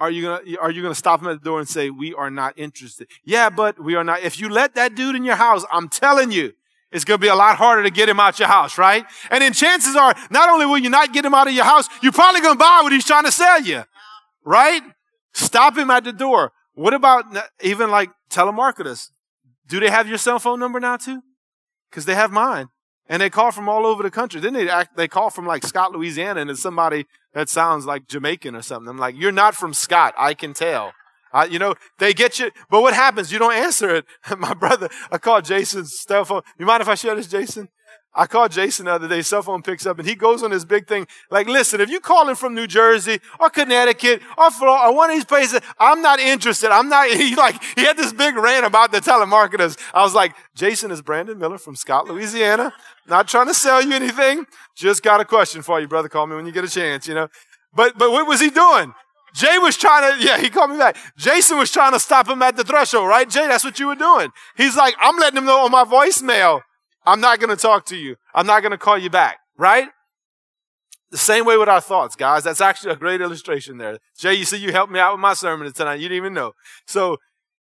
[0.00, 2.30] Are you gonna are you gonna stop him at the door and say we are
[2.30, 3.08] not interested?
[3.24, 4.22] Yeah, but we are not.
[4.22, 6.52] If you let that dude in your house, I'm telling you,
[6.92, 9.04] it's gonna be a lot harder to get him out your house, right?
[9.28, 11.88] And then chances are, not only will you not get him out of your house,
[12.00, 13.82] you're probably gonna buy what he's trying to sell you,
[14.44, 14.82] right?
[15.32, 16.52] Stop him at the door.
[16.78, 17.24] What about
[17.60, 19.10] even like telemarketers?
[19.66, 21.22] Do they have your cell phone number now too?
[21.90, 22.68] Because they have mine.
[23.08, 24.40] And they call from all over the country.
[24.40, 28.06] Then they act, they call from like Scott, Louisiana, and it's somebody that sounds like
[28.06, 28.88] Jamaican or something.
[28.88, 30.14] I'm like, you're not from Scott.
[30.16, 30.92] I can tell.
[31.32, 33.32] I, you know, they get you, but what happens?
[33.32, 34.04] You don't answer it.
[34.38, 36.42] My brother, I called Jason's cell phone.
[36.60, 37.70] You mind if I share this, Jason?
[38.14, 40.64] I called Jason the other day, cell phone picks up, and he goes on this
[40.64, 41.06] big thing.
[41.30, 45.16] Like, listen, if you calling from New Jersey or Connecticut or Florida or one of
[45.16, 46.70] these places, I'm not interested.
[46.70, 49.78] I'm not, he like, he had this big rant about the telemarketers.
[49.92, 52.72] I was like, Jason is Brandon Miller from Scott, Louisiana.
[53.06, 54.46] Not trying to sell you anything.
[54.74, 56.08] Just got a question for you, brother.
[56.08, 57.28] Call me when you get a chance, you know.
[57.74, 58.94] But, but what was he doing?
[59.34, 60.96] Jay was trying to, yeah, he called me back.
[61.16, 63.28] Jason was trying to stop him at the threshold, right?
[63.28, 64.30] Jay, that's what you were doing.
[64.56, 66.62] He's like, I'm letting him know on my voicemail
[67.08, 68.16] I'm not going to talk to you.
[68.34, 69.88] I'm not going to call you back, right?
[71.10, 72.44] The same way with our thoughts, guys.
[72.44, 73.98] That's actually a great illustration there.
[74.18, 76.00] Jay, you see, you helped me out with my sermon tonight.
[76.00, 76.52] You didn't even know.
[76.86, 77.16] So,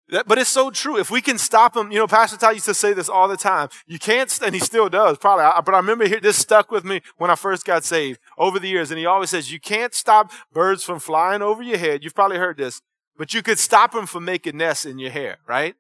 [0.09, 0.99] that, but it's so true.
[0.99, 3.37] If we can stop them, you know, Pastor Ty used to say this all the
[3.37, 3.69] time.
[3.87, 5.45] You can't, and he still does, probably.
[5.45, 8.59] I, but I remember here, this stuck with me when I first got saved over
[8.59, 8.91] the years.
[8.91, 12.03] And he always says, you can't stop birds from flying over your head.
[12.03, 12.81] You've probably heard this,
[13.19, 15.75] but you could stop them from making nests in your hair, right?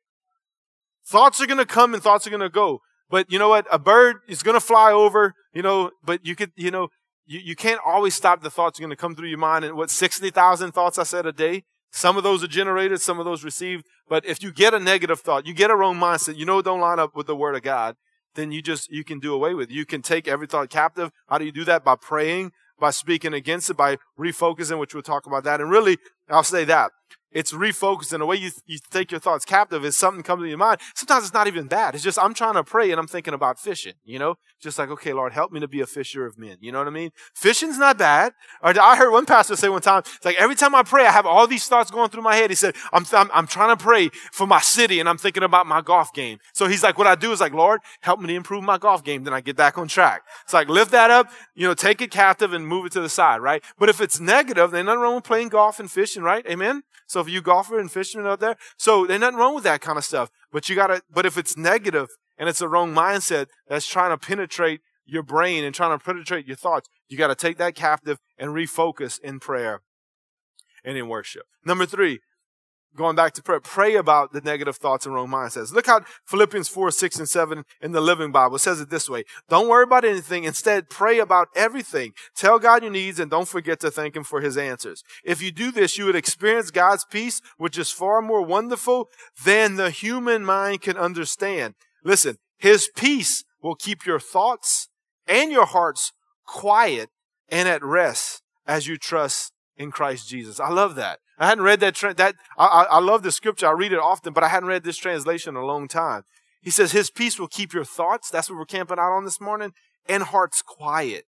[1.06, 2.82] Thoughts are going to come and thoughts are going to go.
[3.10, 3.66] But you know what?
[3.70, 6.88] A bird is going to fly over, you know, but you could, you know,
[7.26, 9.64] you, you can't always stop the thoughts are going to come through your mind.
[9.64, 11.64] And what, 60,000 thoughts I said a day?
[11.90, 13.84] Some of those are generated, some of those received.
[14.08, 16.80] But if you get a negative thought, you get a wrong mindset, you know don't
[16.80, 17.94] line up with the word of God,
[18.34, 19.74] then you just, you can do away with it.
[19.74, 21.12] You can take every thought captive.
[21.28, 21.84] How do you do that?
[21.84, 25.60] By praying, by speaking against it, by refocusing, which we'll talk about that.
[25.60, 25.98] And really,
[26.28, 26.90] I'll say that
[27.34, 28.18] it's refocusing.
[28.18, 30.80] The way you, you take your thoughts captive is something comes to your mind.
[30.94, 31.94] Sometimes it's not even bad.
[31.94, 34.36] It's just, I'm trying to pray and I'm thinking about fishing, you know?
[34.62, 36.56] Just like, okay, Lord, help me to be a fisher of men.
[36.60, 37.10] You know what I mean?
[37.34, 38.32] Fishing's not bad.
[38.62, 41.10] Or I heard one pastor say one time, it's like every time I pray, I
[41.10, 42.50] have all these thoughts going through my head.
[42.50, 45.66] He said, I'm, I'm, I'm trying to pray for my city and I'm thinking about
[45.66, 46.38] my golf game.
[46.54, 49.02] So he's like, what I do is like, Lord, help me to improve my golf
[49.02, 49.24] game.
[49.24, 50.22] Then I get back on track.
[50.44, 53.08] It's like, lift that up, you know, take it captive and move it to the
[53.08, 53.62] side, right?
[53.76, 56.46] But if negative, then nothing wrong with playing golf and fishing, right?
[56.46, 56.82] Amen?
[57.06, 59.98] So if you golfer and fishermen out there, so there's nothing wrong with that kind
[59.98, 60.30] of stuff.
[60.52, 64.18] But you gotta, but if it's negative and it's a wrong mindset that's trying to
[64.18, 68.50] penetrate your brain and trying to penetrate your thoughts, you gotta take that captive and
[68.50, 69.82] refocus in prayer.
[70.84, 71.46] and in worship.
[71.64, 72.20] Number three,
[72.96, 75.72] going back to prayer, pray about the negative thoughts and wrong mindsets.
[75.72, 79.24] Look how Philippians 4, 6, and 7 in the Living Bible says it this way.
[79.48, 80.44] Don't worry about anything.
[80.44, 82.12] Instead, pray about everything.
[82.34, 85.02] Tell God your needs and don't forget to thank Him for His answers.
[85.24, 89.08] If you do this, you would experience God's peace, which is far more wonderful
[89.44, 91.74] than the human mind can understand.
[92.04, 94.88] Listen, His peace will keep your thoughts
[95.26, 96.12] and your hearts
[96.46, 97.10] quiet
[97.48, 100.60] and at rest as you trust in Christ Jesus.
[100.60, 101.18] I love that.
[101.38, 101.94] I hadn't read that.
[101.94, 103.66] Tra- that I, I, I love the scripture.
[103.66, 106.24] I read it often, but I hadn't read this translation in a long time.
[106.60, 108.30] He says, His peace will keep your thoughts.
[108.30, 109.72] That's what we're camping out on this morning,
[110.08, 111.26] and hearts quiet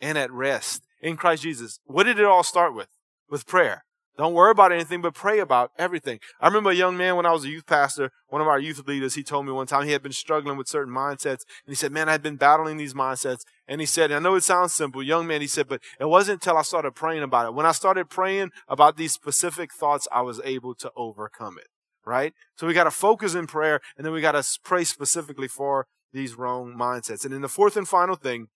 [0.00, 1.78] and at rest in Christ Jesus.
[1.84, 2.88] What did it all start with?
[3.30, 3.83] With prayer.
[4.16, 6.20] Don't worry about anything, but pray about everything.
[6.40, 8.86] I remember a young man when I was a youth pastor, one of our youth
[8.86, 11.42] leaders, he told me one time he had been struggling with certain mindsets.
[11.64, 13.40] And he said, Man, I've been battling these mindsets.
[13.66, 16.42] And he said, I know it sounds simple, young man, he said, but it wasn't
[16.42, 17.54] until I started praying about it.
[17.54, 21.68] When I started praying about these specific thoughts, I was able to overcome it.
[22.06, 22.34] Right?
[22.56, 25.86] So we got to focus in prayer and then we got to pray specifically for
[26.12, 27.24] these wrong mindsets.
[27.24, 28.48] And then the fourth and final thing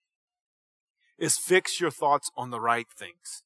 [1.18, 3.42] is fix your thoughts on the right things.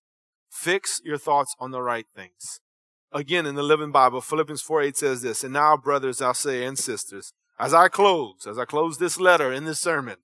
[0.53, 2.61] Fix your thoughts on the right things.
[3.11, 6.65] Again, in the Living Bible, Philippians 4 8 says this, And now, brothers, I'll say,
[6.65, 10.17] and sisters, as I close, as I close this letter in this sermon,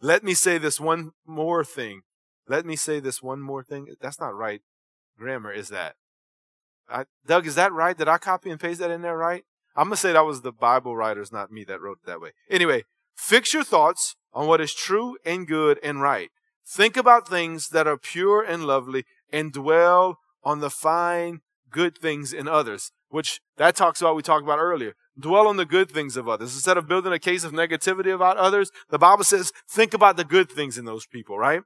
[0.00, 2.02] let me say this one more thing.
[2.46, 3.86] Let me say this one more thing.
[4.00, 4.60] That's not right
[5.18, 5.94] grammar, is that?
[6.88, 7.96] I, Doug, is that right?
[7.96, 9.44] Did I copy and paste that in there right?
[9.76, 12.20] I'm going to say that was the Bible writers, not me, that wrote it that
[12.20, 12.32] way.
[12.50, 16.30] Anyway, fix your thoughts on what is true and good and right.
[16.66, 21.40] Think about things that are pure and lovely and dwell on the fine,
[21.70, 24.94] good things in others, which that talks about, we talked about earlier.
[25.18, 26.54] Dwell on the good things of others.
[26.54, 30.24] Instead of building a case of negativity about others, the Bible says, think about the
[30.24, 31.62] good things in those people, right?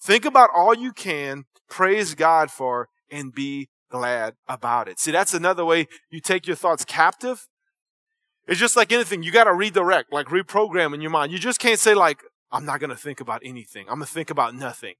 [0.00, 4.98] Think about all you can, praise God for, and be glad about it.
[4.98, 7.46] See, that's another way you take your thoughts captive.
[8.46, 9.22] It's just like anything.
[9.22, 11.32] You got to redirect, like reprogram in your mind.
[11.32, 13.86] You just can't say like, I'm not going to think about anything.
[13.88, 14.94] I'm going to think about nothing.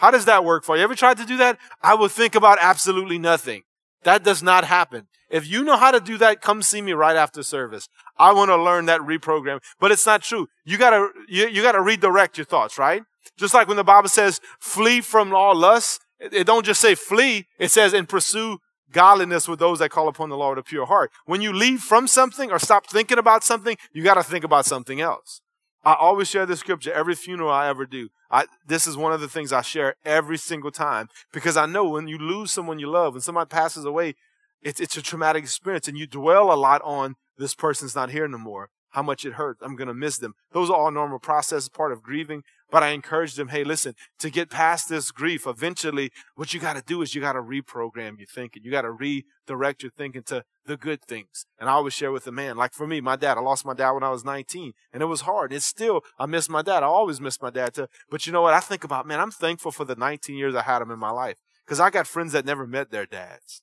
[0.00, 0.82] How does that work for you?
[0.82, 1.58] Ever tried to do that?
[1.82, 3.64] I will think about absolutely nothing.
[4.04, 5.08] That does not happen.
[5.28, 7.86] If you know how to do that, come see me right after service.
[8.18, 9.60] I want to learn that reprogram.
[9.78, 10.48] But it's not true.
[10.64, 13.02] You gotta, you, you gotta redirect your thoughts, right?
[13.36, 16.94] Just like when the Bible says, flee from all lust, it, it don't just say
[16.94, 18.56] flee, it says, and pursue
[18.90, 21.10] godliness with those that call upon the Lord a pure heart.
[21.26, 24.98] When you leave from something or stop thinking about something, you gotta think about something
[24.98, 25.42] else.
[25.84, 28.08] I always share this scripture every funeral I ever do.
[28.30, 31.88] I, this is one of the things I share every single time because I know
[31.88, 34.14] when you lose someone you love, when somebody passes away,
[34.62, 38.28] it's, it's a traumatic experience and you dwell a lot on this person's not here
[38.28, 40.34] no more how much it hurts, I'm going to miss them.
[40.52, 42.42] Those are all normal processes, part of grieving.
[42.70, 46.76] But I encourage them, hey, listen, to get past this grief, eventually, what you got
[46.76, 48.62] to do is you got to reprogram your thinking.
[48.64, 51.46] You got to redirect your thinking to the good things.
[51.58, 53.74] And I always share with the man, like for me, my dad, I lost my
[53.74, 55.52] dad when I was 19 and it was hard.
[55.52, 56.82] It's still, I miss my dad.
[56.82, 57.88] I always miss my dad too.
[58.08, 58.54] But you know what?
[58.54, 61.10] I think about, man, I'm thankful for the 19 years I had him in my
[61.10, 63.62] life because I got friends that never met their dads.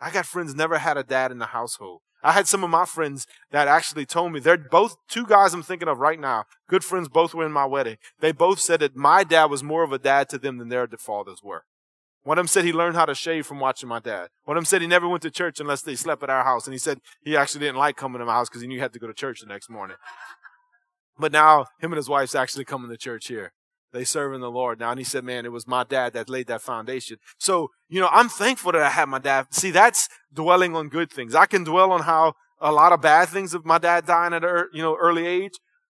[0.00, 2.02] I got friends never had a dad in the household.
[2.22, 5.62] I had some of my friends that actually told me they're both two guys I'm
[5.62, 6.44] thinking of right now.
[6.68, 7.96] Good friends, both were in my wedding.
[8.20, 10.88] They both said that my dad was more of a dad to them than their
[10.98, 11.64] fathers were.
[12.24, 14.28] One of them said he learned how to shave from watching my dad.
[14.44, 16.66] One of them said he never went to church unless they slept at our house.
[16.66, 18.80] And he said he actually didn't like coming to my house because he knew he
[18.80, 19.96] had to go to church the next morning.
[21.18, 23.52] But now him and his wife's actually coming to church here.
[23.92, 24.90] They serving the Lord now.
[24.90, 27.18] And he said, man, it was my dad that laid that foundation.
[27.38, 29.46] So, you know, I'm thankful that I had my dad.
[29.50, 31.34] See, that's dwelling on good things.
[31.34, 34.44] I can dwell on how a lot of bad things of my dad dying at
[34.44, 35.54] a, you know, early age,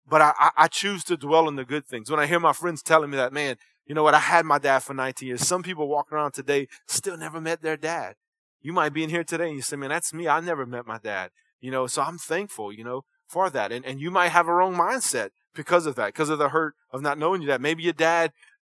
[0.09, 2.11] but I, I choose to dwell on the good things.
[2.11, 4.15] When I hear my friends telling me that, man, you know what?
[4.15, 5.47] I had my dad for 19 years.
[5.47, 8.15] Some people walk around today still never met their dad.
[8.61, 10.29] You might be in here today and you say, man, that's me.
[10.29, 11.31] I never met my dad.
[11.61, 13.73] You know, so I'm thankful, you know, for that.
[13.73, 16.75] And, and you might have a wrong mindset because of that, because of the hurt
[16.93, 17.61] of not knowing you dad.
[17.61, 18.33] Maybe your dad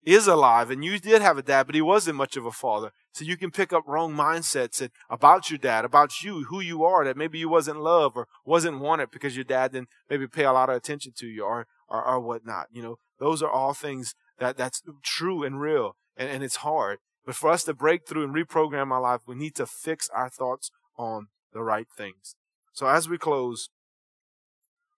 [0.05, 2.91] is alive and you did have a dad, but he wasn't much of a father.
[3.13, 7.05] So you can pick up wrong mindsets about your dad, about you, who you are,
[7.05, 10.53] that maybe you wasn't loved or wasn't wanted because your dad didn't maybe pay a
[10.53, 12.67] lot of attention to you or, or, or whatnot.
[12.73, 16.99] You know, those are all things that that's true and real and, and it's hard.
[17.25, 20.29] But for us to break through and reprogram our life, we need to fix our
[20.29, 22.35] thoughts on the right things.
[22.73, 23.69] So as we close,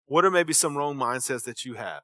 [0.06, 2.02] what are maybe some wrong mindsets that you have?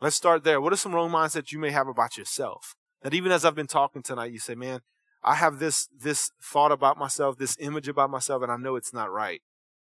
[0.00, 0.60] Let's start there.
[0.60, 2.74] What are some wrong mindsets you may have about yourself?
[3.02, 4.80] That even as I've been talking tonight, you say, man,
[5.22, 8.94] I have this, this thought about myself, this image about myself, and I know it's
[8.94, 9.42] not right.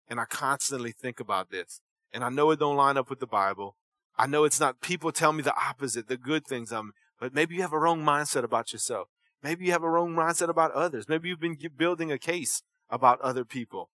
[0.08, 1.80] And I constantly think about this.
[2.12, 3.76] And I know it don't line up with the Bible.
[4.16, 7.56] I know it's not, people tell me the opposite, the good things, um, but maybe
[7.56, 9.08] you have a wrong mindset about yourself.
[9.42, 11.08] Maybe you have a wrong mindset about others.
[11.08, 13.90] Maybe you've been building a case about other people,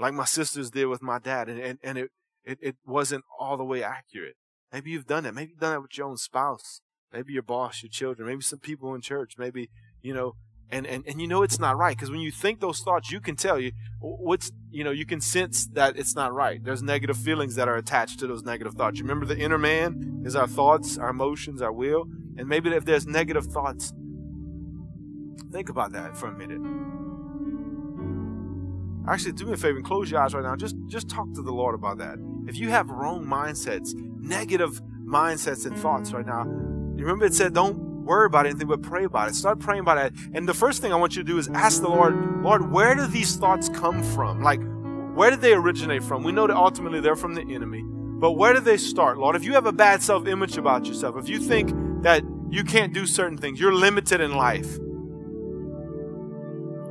[0.00, 2.10] like my sisters did with my dad, and, and, and it,
[2.44, 4.36] it, it wasn't all the way accurate.
[4.72, 5.34] Maybe you've done it.
[5.34, 6.80] Maybe you've done it with your own spouse.
[7.12, 9.34] Maybe your boss, your children, maybe some people in church.
[9.36, 9.68] Maybe,
[10.00, 10.34] you know,
[10.70, 13.20] and, and, and you know it's not right because when you think those thoughts, you
[13.20, 16.62] can tell you what's, you know, you can sense that it's not right.
[16.62, 18.98] There's negative feelings that are attached to those negative thoughts.
[18.98, 22.06] You remember the inner man is our thoughts, our emotions, our will.
[22.36, 23.92] And maybe if there's negative thoughts,
[25.50, 27.09] think about that for a minute.
[29.08, 30.56] Actually, do me a favor and close your eyes right now.
[30.56, 32.18] Just, just talk to the Lord about that.
[32.46, 37.54] If you have wrong mindsets, negative mindsets and thoughts right now, you remember it said,
[37.54, 39.34] don't worry about anything, but pray about it.
[39.34, 40.12] Start praying about it.
[40.34, 42.94] And the first thing I want you to do is ask the Lord, Lord, where
[42.94, 44.42] do these thoughts come from?
[44.42, 44.60] Like,
[45.14, 46.22] where did they originate from?
[46.22, 47.82] We know that ultimately they're from the enemy.
[47.84, 49.34] But where do they start, Lord?
[49.34, 51.72] If you have a bad self image about yourself, if you think
[52.02, 54.78] that you can't do certain things, you're limited in life,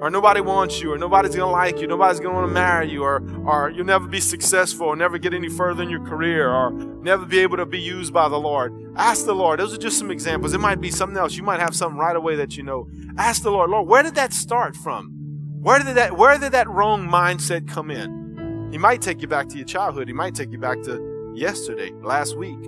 [0.01, 3.21] or nobody wants you, or nobody's gonna like you, nobody's gonna wanna marry you, or,
[3.45, 7.25] or you'll never be successful, or never get any further in your career, or never
[7.25, 8.93] be able to be used by the Lord.
[8.95, 9.59] Ask the Lord.
[9.59, 10.53] Those are just some examples.
[10.53, 11.35] It might be something else.
[11.35, 12.89] You might have something right away that you know.
[13.17, 15.15] Ask the Lord, Lord, where did that start from?
[15.61, 18.69] Where did that where did that wrong mindset come in?
[18.71, 20.07] He might take you back to your childhood.
[20.07, 22.59] He might take you back to yesterday, last week.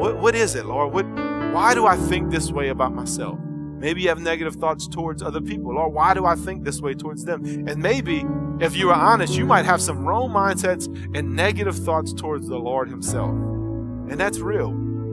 [0.00, 0.92] What what is it, Lord?
[0.92, 1.06] What
[1.52, 3.38] why do I think this way about myself?
[3.80, 5.74] Maybe you have negative thoughts towards other people.
[5.74, 7.42] Lord, why do I think this way towards them?
[7.66, 8.26] And maybe,
[8.60, 12.58] if you are honest, you might have some wrong mindsets and negative thoughts towards the
[12.58, 13.30] Lord Himself.
[13.30, 14.72] And that's real.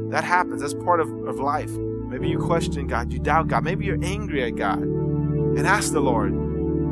[0.10, 0.62] That happens.
[0.62, 1.72] That's part of, of life.
[1.72, 3.64] Maybe you question God, you doubt God.
[3.64, 4.80] Maybe you're angry at God.
[4.80, 6.34] And ask the Lord.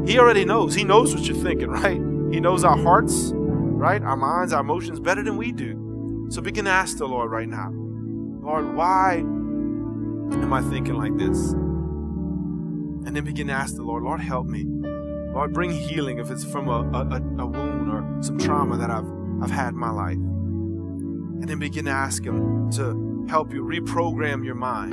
[0.07, 0.75] He already knows.
[0.75, 1.99] He knows what you're thinking, right?
[2.33, 4.01] He knows our hearts, right?
[4.01, 6.27] Our minds, our emotions better than we do.
[6.29, 7.69] So begin to ask the Lord right now.
[7.69, 11.53] Lord, why am I thinking like this?
[13.05, 14.65] And then begin to ask the Lord, Lord, help me.
[15.33, 19.05] Lord, bring healing if it's from a, a, a wound or some trauma that I've,
[19.43, 20.13] I've had in my life.
[20.13, 24.91] And then begin to ask Him to help you reprogram your mind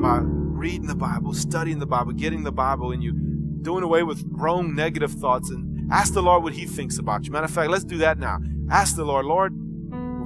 [0.00, 4.24] by reading the Bible, studying the Bible, getting the Bible in you, doing away with
[4.30, 7.32] wrong negative thoughts, and ask the Lord what He thinks about you.
[7.32, 8.38] Matter of fact, let's do that now.
[8.70, 9.52] Ask the Lord, Lord,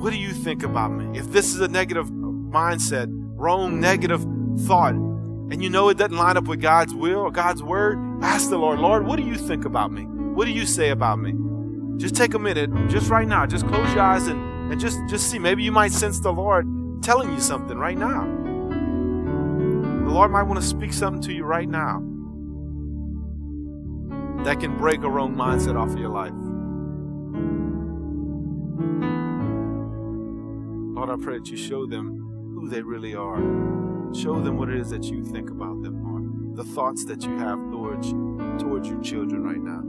[0.01, 1.19] what do you think about me?
[1.19, 4.25] If this is a negative mindset, wrong negative
[4.61, 4.95] thought,
[5.51, 8.59] and you know it doesn't line up with God's will or God's word, ask the
[8.59, 10.05] Lord, Lord, what do you think about me?
[10.05, 11.35] What do you say about me?
[11.99, 15.31] Just take a minute, just right now, just close your eyes and, and just, just
[15.31, 15.39] see.
[15.39, 16.67] Maybe you might sense the Lord
[17.03, 18.25] telling you something right now.
[20.05, 22.03] The Lord might want to speak something to you right now
[24.45, 26.33] that can break a wrong mindset off of your life.
[30.97, 33.82] Lord, I pray that you show them who they really are.
[34.15, 36.55] Show them what it is that you think about them, Lord.
[36.55, 38.11] The thoughts that you have towards,
[38.63, 39.81] towards your children right now.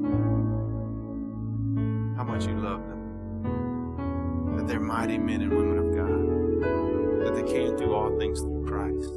[2.16, 4.56] How much you love them.
[4.56, 7.26] That they're mighty men and women of God.
[7.26, 9.14] That they can do all things through Christ.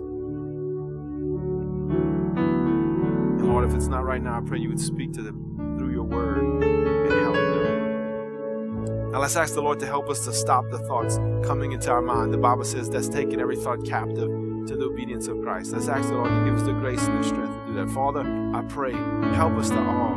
[3.38, 5.92] And Lord, if it's not right now, I pray you would speak to them through
[5.92, 9.12] your word and help them.
[9.12, 12.02] Now let's ask the Lord to help us to stop the thoughts coming into our
[12.02, 12.34] mind.
[12.34, 15.72] The Bible says that's taking every thought captive to the obedience of Christ.
[15.72, 17.90] Let's ask the Lord to give us the grace and the strength to do that.
[17.90, 18.92] Father, I pray,
[19.34, 20.16] help us to all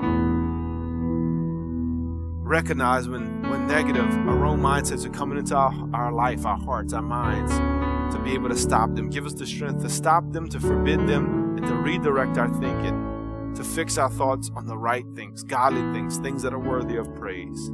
[2.49, 6.93] recognize when, when negative or wrong mindsets are coming into our, our life, our hearts,
[6.93, 7.51] our minds,
[8.15, 9.11] to be able to stop them.
[9.11, 13.53] Give us the strength to stop them, to forbid them, and to redirect our thinking,
[13.55, 17.13] to fix our thoughts on the right things, godly things, things that are worthy of
[17.13, 17.67] praise.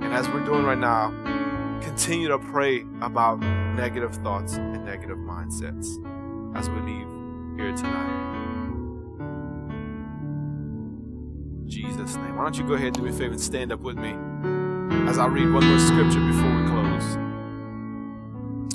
[0.00, 1.10] And as we're doing right now,
[1.80, 5.86] continue to pray about negative thoughts and negative mindsets
[6.56, 7.06] as we leave
[7.56, 8.28] here tonight.
[11.66, 12.36] Jesus' name.
[12.36, 14.14] Why don't you go ahead and do me a favor and stand up with me
[15.08, 17.16] as I read one more scripture before we close.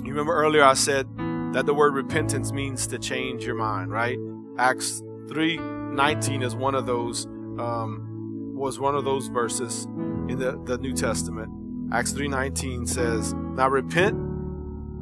[0.04, 1.08] You remember earlier I said
[1.54, 4.18] that the word repentance means to change your mind, right?
[4.58, 7.26] Acts 3:19 is one of those
[7.58, 9.86] um, was one of those verses
[10.30, 11.50] in the, the New Testament
[11.92, 14.18] Acts 3:19 says, "Now repent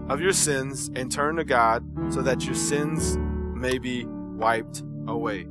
[0.10, 3.18] of your sins and turn to God so that your sins
[3.56, 5.48] may be wiped away."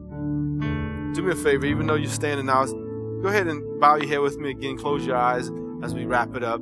[1.14, 4.20] Do me a favor, even though you're standing now, go ahead and bow your head
[4.20, 5.50] with me again, close your eyes
[5.82, 6.60] as we wrap it up.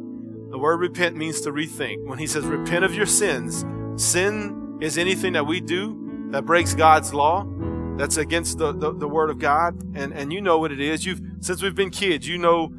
[0.51, 2.07] The word repent means to rethink.
[2.07, 3.67] When he says repent of your sins,
[3.97, 7.47] sin is anything that we do that breaks God's law,
[7.97, 9.77] that's against the, the, the, word of God.
[9.95, 11.05] And, and you know what it is.
[11.05, 12.73] You've since we've been kids, you know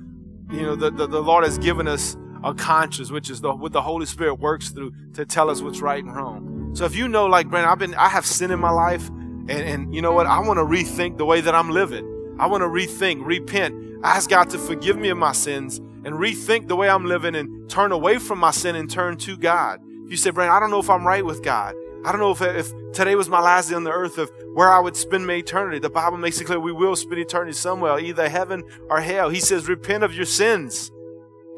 [0.51, 3.71] you know, the, the, the Lord has given us a conscience, which is the, what
[3.71, 6.71] the Holy Spirit works through to tell us what's right and wrong.
[6.73, 9.51] So if you know, like Brandon, I've been, I have sin in my life, and,
[9.51, 10.25] and you know what?
[10.27, 12.37] I want to rethink the way that I'm living.
[12.39, 16.67] I want to rethink, repent, ask God to forgive me of my sins, and rethink
[16.67, 19.81] the way I'm living and turn away from my sin and turn to God.
[20.07, 21.75] You say, Brandon, I don't know if I'm right with God.
[22.05, 24.71] I don't know if, if today was my last day on the earth of where
[24.71, 25.79] I would spend my eternity.
[25.79, 29.29] The Bible makes it clear we will spend eternity somewhere, either heaven or hell.
[29.29, 30.91] He says, repent of your sins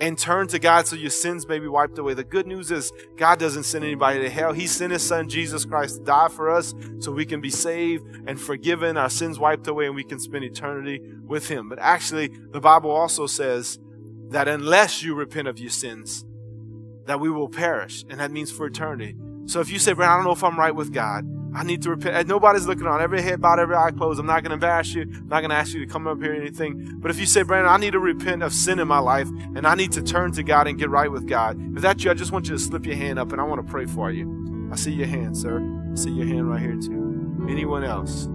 [0.02, 2.16] and turn to God so your sins may be wiped away.
[2.16, 4.52] The good news is God doesn't send anybody to hell.
[4.52, 8.04] He sent his son Jesus Christ to die for us so we can be saved
[8.26, 11.70] and forgiven, our sins wiped away, and we can spend eternity with him.
[11.70, 13.78] But actually, the Bible also says
[14.30, 16.26] that unless you repent of your sins,
[17.06, 19.16] that we will perish, and that means for eternity.
[19.52, 21.82] So if you say, Brad, I don't know if I'm right with God, I need
[21.82, 22.16] to repent.
[22.16, 23.02] And Nobody's looking on.
[23.02, 24.18] Every head bowed, every eye closed.
[24.18, 25.02] I'm not going to embarrass you.
[25.02, 26.99] I'm not going to ask you to come up here or anything.
[27.02, 29.68] But if you say, Brandon, I need to repent of sin in my life and
[29.68, 31.60] I need to turn to God and get right with God.
[31.76, 33.60] If that's you, I just want you to slip your hand up and I want
[33.66, 34.70] to pray for you.
[34.72, 35.60] I see your hand, sir.
[35.91, 37.45] I see your hand right here too.
[37.49, 38.30] Anyone else?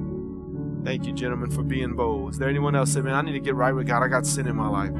[0.84, 2.32] Thank you, gentlemen, for being bold.
[2.32, 4.02] Is there anyone else say, man, I need to get right with God.
[4.02, 4.90] I got sin in my life.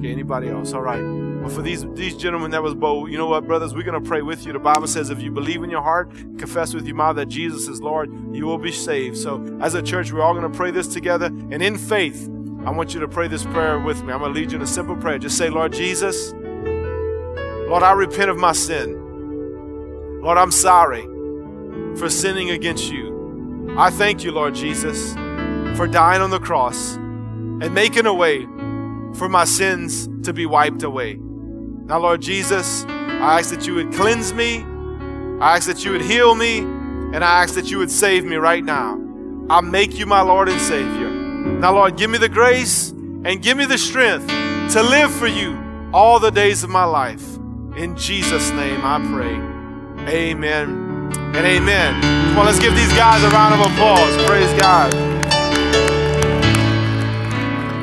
[0.00, 0.72] Okay, anybody else?
[0.72, 1.02] All right.
[1.02, 4.22] Well, for these these gentlemen that was bold, you know what, brothers, we're gonna pray
[4.22, 4.52] with you.
[4.54, 7.68] The Bible says if you believe in your heart, confess with your mouth that Jesus
[7.68, 9.18] is Lord, you will be saved.
[9.18, 11.26] So as a church, we're all gonna pray this together.
[11.26, 12.30] And in faith,
[12.64, 14.14] I want you to pray this prayer with me.
[14.14, 15.18] I'm gonna lead you in a simple prayer.
[15.18, 20.20] Just say, Lord Jesus, Lord, I repent of my sin.
[20.22, 21.02] Lord, I'm sorry
[21.98, 23.74] for sinning against you.
[23.76, 25.12] I thank you, Lord Jesus,
[25.76, 28.46] for dying on the cross and making a way
[29.14, 31.18] for my sins to be wiped away.
[31.20, 34.64] Now, Lord Jesus, I ask that you would cleanse me.
[35.40, 36.58] I ask that you would heal me.
[36.58, 39.00] And I ask that you would save me right now.
[39.50, 41.10] I make you my Lord and Savior.
[41.10, 44.28] Now, Lord, give me the grace and give me the strength
[44.72, 45.58] to live for you
[45.92, 47.36] all the days of my life.
[47.76, 49.34] In Jesus' name I pray.
[50.08, 50.90] Amen
[51.34, 52.00] and amen.
[52.02, 54.26] Come on, let's give these guys a round of applause.
[54.26, 55.09] Praise God.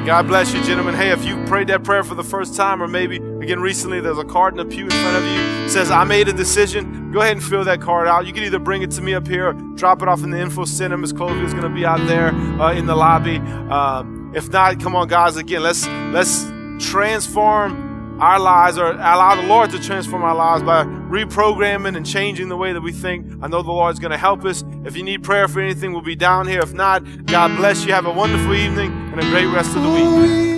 [0.07, 0.95] God bless you, gentlemen.
[0.95, 4.17] Hey, if you prayed that prayer for the first time, or maybe again recently, there's
[4.17, 7.11] a card in the pew in front of you says, I made a decision.
[7.11, 8.25] Go ahead and fill that card out.
[8.25, 10.63] You can either bring it to me up here drop it off in the info
[10.63, 10.95] center.
[10.95, 13.37] Miss Clovey is going to be out there uh, in the lobby.
[13.37, 15.35] Um, if not, come on, guys.
[15.35, 16.45] Again, let's let's
[16.79, 17.86] transform
[18.19, 22.57] our lives or allow the Lord to transform our lives by reprogramming and changing the
[22.57, 23.25] way that we think.
[23.41, 24.63] I know the Lord's going to help us.
[24.85, 26.61] If you need prayer for anything, we'll be down here.
[26.61, 27.93] If not, God bless you.
[27.93, 30.56] Have a wonderful evening and a great rest of the week.